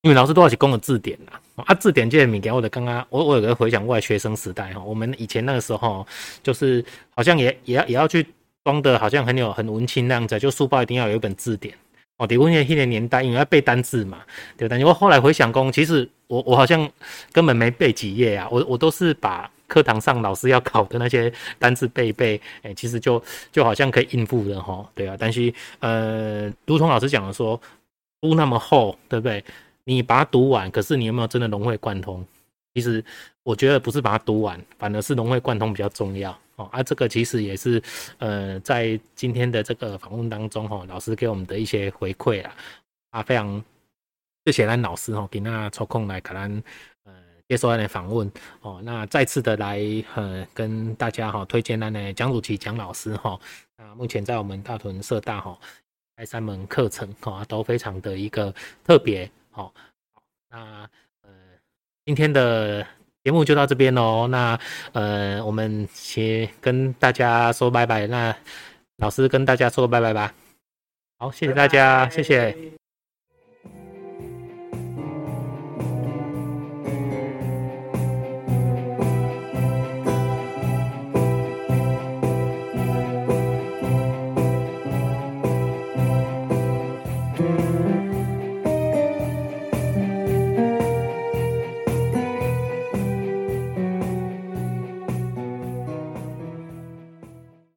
[0.03, 1.40] 因为老师都要去供的字典啦。
[1.55, 6.05] 啊，字典这些物件，我的刚刚我我有个回想过来学生时代哈，我们以前那个时候
[6.41, 6.83] 就是
[7.15, 8.25] 好像也也要也要去
[8.63, 11.75] 装的，好像很有很文青那样子，就书包一定要有一本字典
[12.17, 12.25] 哦。
[12.25, 14.19] 对，我那那年代因为要背单字嘛，
[14.57, 16.89] 对，但是我后来回想过，其实我我好像
[17.31, 23.21] 根本没背几页啊，我我都是把课堂上老师要考的那些单字背一背，哎、其实就
[23.51, 25.15] 就好像可以应付的哈，对啊。
[25.19, 27.59] 但是呃，如同老师讲的说，
[28.21, 29.43] 书那么厚，对不对？
[29.83, 32.25] 你把它读完，可是你有没有真的融会贯通？
[32.73, 33.03] 其实
[33.43, 36.69] 我觉得不是把它读完，反而是融会贯通比较重要哦。
[36.71, 37.83] 啊，这个其实也是
[38.17, 42.55] 呃，在今天的这个访问当中哈，老师给我们的一些回馈啦。
[43.09, 43.61] 啊，非常
[44.45, 46.63] 谢谢咱老师哈，给那抽空来可能
[47.03, 47.11] 呃
[47.49, 48.79] 接受咱的访问哦。
[48.85, 49.81] 那再次的来
[50.15, 53.37] 呃跟大家哈推荐咱的蒋祖奇蒋老师哈。
[53.75, 55.59] 那目前在我们大屯社大哈
[56.15, 58.55] 开三门课程哈，都非常的一个
[58.85, 59.29] 特别。
[59.51, 59.73] 好，
[60.13, 60.89] 好，那
[61.21, 61.29] 呃，
[62.05, 62.85] 今天的
[63.23, 64.27] 节目就到这边喽。
[64.27, 64.57] 那
[64.93, 68.07] 呃，我们先跟大家说拜拜。
[68.07, 68.35] 那
[68.97, 70.33] 老师跟大家说拜拜吧。
[71.19, 72.80] 好，谢谢大家，谢谢。